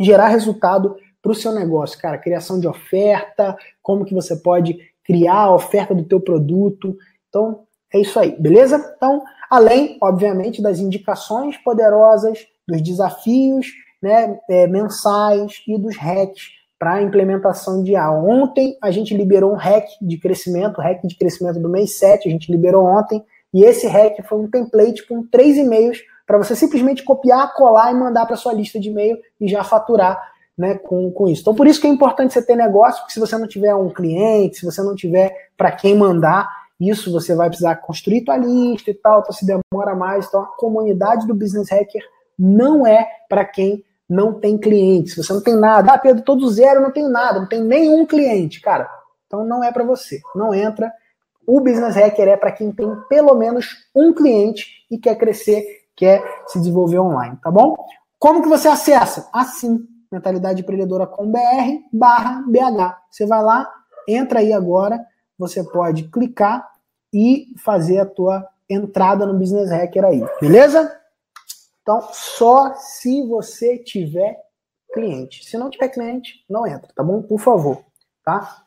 [0.00, 2.16] gerar resultado para o seu negócio, cara.
[2.16, 6.96] Criação de oferta, como que você pode criar a oferta do teu produto.
[7.28, 7.60] Então,
[7.94, 8.94] é isso aí, beleza?
[8.96, 13.68] Então, além, obviamente, das indicações poderosas, dos desafios
[14.02, 18.10] né, é, mensais e dos hacks para a implementação de A.
[18.10, 22.30] Ontem a gente liberou um hack de crescimento, hack de crescimento do mês 7, a
[22.30, 27.04] gente liberou ontem, e esse hack foi um template com três e-mails para você simplesmente
[27.04, 30.20] copiar, colar e mandar para sua lista de e-mail e já faturar
[30.56, 31.42] né, com, com isso.
[31.42, 33.90] Então, por isso que é importante você ter negócio, porque se você não tiver um
[33.90, 36.48] cliente, se você não tiver para quem mandar,
[36.80, 40.26] isso você vai precisar construir tua lista e tal, então se demora mais.
[40.26, 42.02] Então, a comunidade do Business Hacker
[42.38, 46.48] não é para quem não tem cliente, se você não tem nada, ah, Pedro, todo
[46.48, 48.88] zero, não tenho nada, não tem nenhum cliente, cara,
[49.26, 50.92] então não é para você, não entra.
[51.44, 55.64] O Business Hacker é para quem tem pelo menos um cliente e quer crescer,
[55.96, 57.76] quer se desenvolver online, tá bom?
[58.18, 59.28] Como que você acessa?
[59.32, 61.38] Assim, mentalidadeempreendedora.com.br
[61.92, 62.96] barra BH.
[63.10, 63.70] Você vai lá,
[64.08, 65.04] entra aí agora,
[65.38, 66.68] você pode clicar
[67.12, 70.94] e fazer a tua entrada no Business Hacker aí, beleza?
[71.82, 74.36] Então, só se você tiver
[74.92, 75.44] cliente.
[75.44, 77.22] Se não tiver cliente, não entra, tá bom?
[77.22, 77.84] Por favor,
[78.24, 78.64] tá?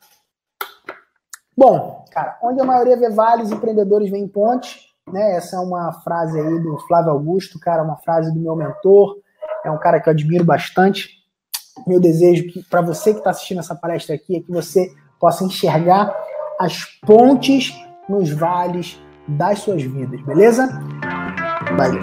[1.56, 4.80] Bom, cara, onde a maioria vê vales, empreendedores vêm pontes,
[5.12, 5.36] né?
[5.36, 9.18] Essa é uma frase aí do Flávio Augusto, cara, uma frase do meu mentor,
[9.64, 11.19] é um cara que eu admiro bastante.
[11.86, 16.14] Meu desejo para você que está assistindo essa palestra aqui é que você possa enxergar
[16.58, 17.74] as pontes
[18.08, 20.66] nos vales das suas vidas, beleza?
[21.76, 22.00] Valeu!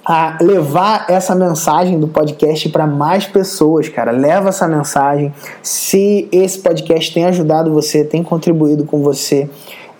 [0.04, 4.10] a levar essa mensagem do podcast para mais pessoas, cara.
[4.10, 5.32] Leva essa mensagem.
[5.62, 9.48] Se esse podcast tem ajudado você, tem contribuído com você,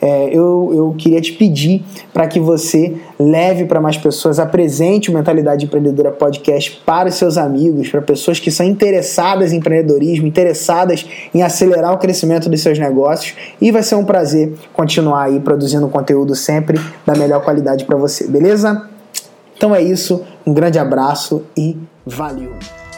[0.01, 5.15] é, eu, eu queria te pedir para que você leve para mais pessoas, apresente o
[5.15, 11.07] Mentalidade Empreendedora Podcast para os seus amigos, para pessoas que são interessadas em empreendedorismo, interessadas
[11.35, 13.35] em acelerar o crescimento dos seus negócios.
[13.61, 18.27] E vai ser um prazer continuar aí produzindo conteúdo sempre da melhor qualidade para você,
[18.27, 18.89] beleza?
[19.57, 21.77] Então é isso, um grande abraço e
[22.07, 22.90] valeu!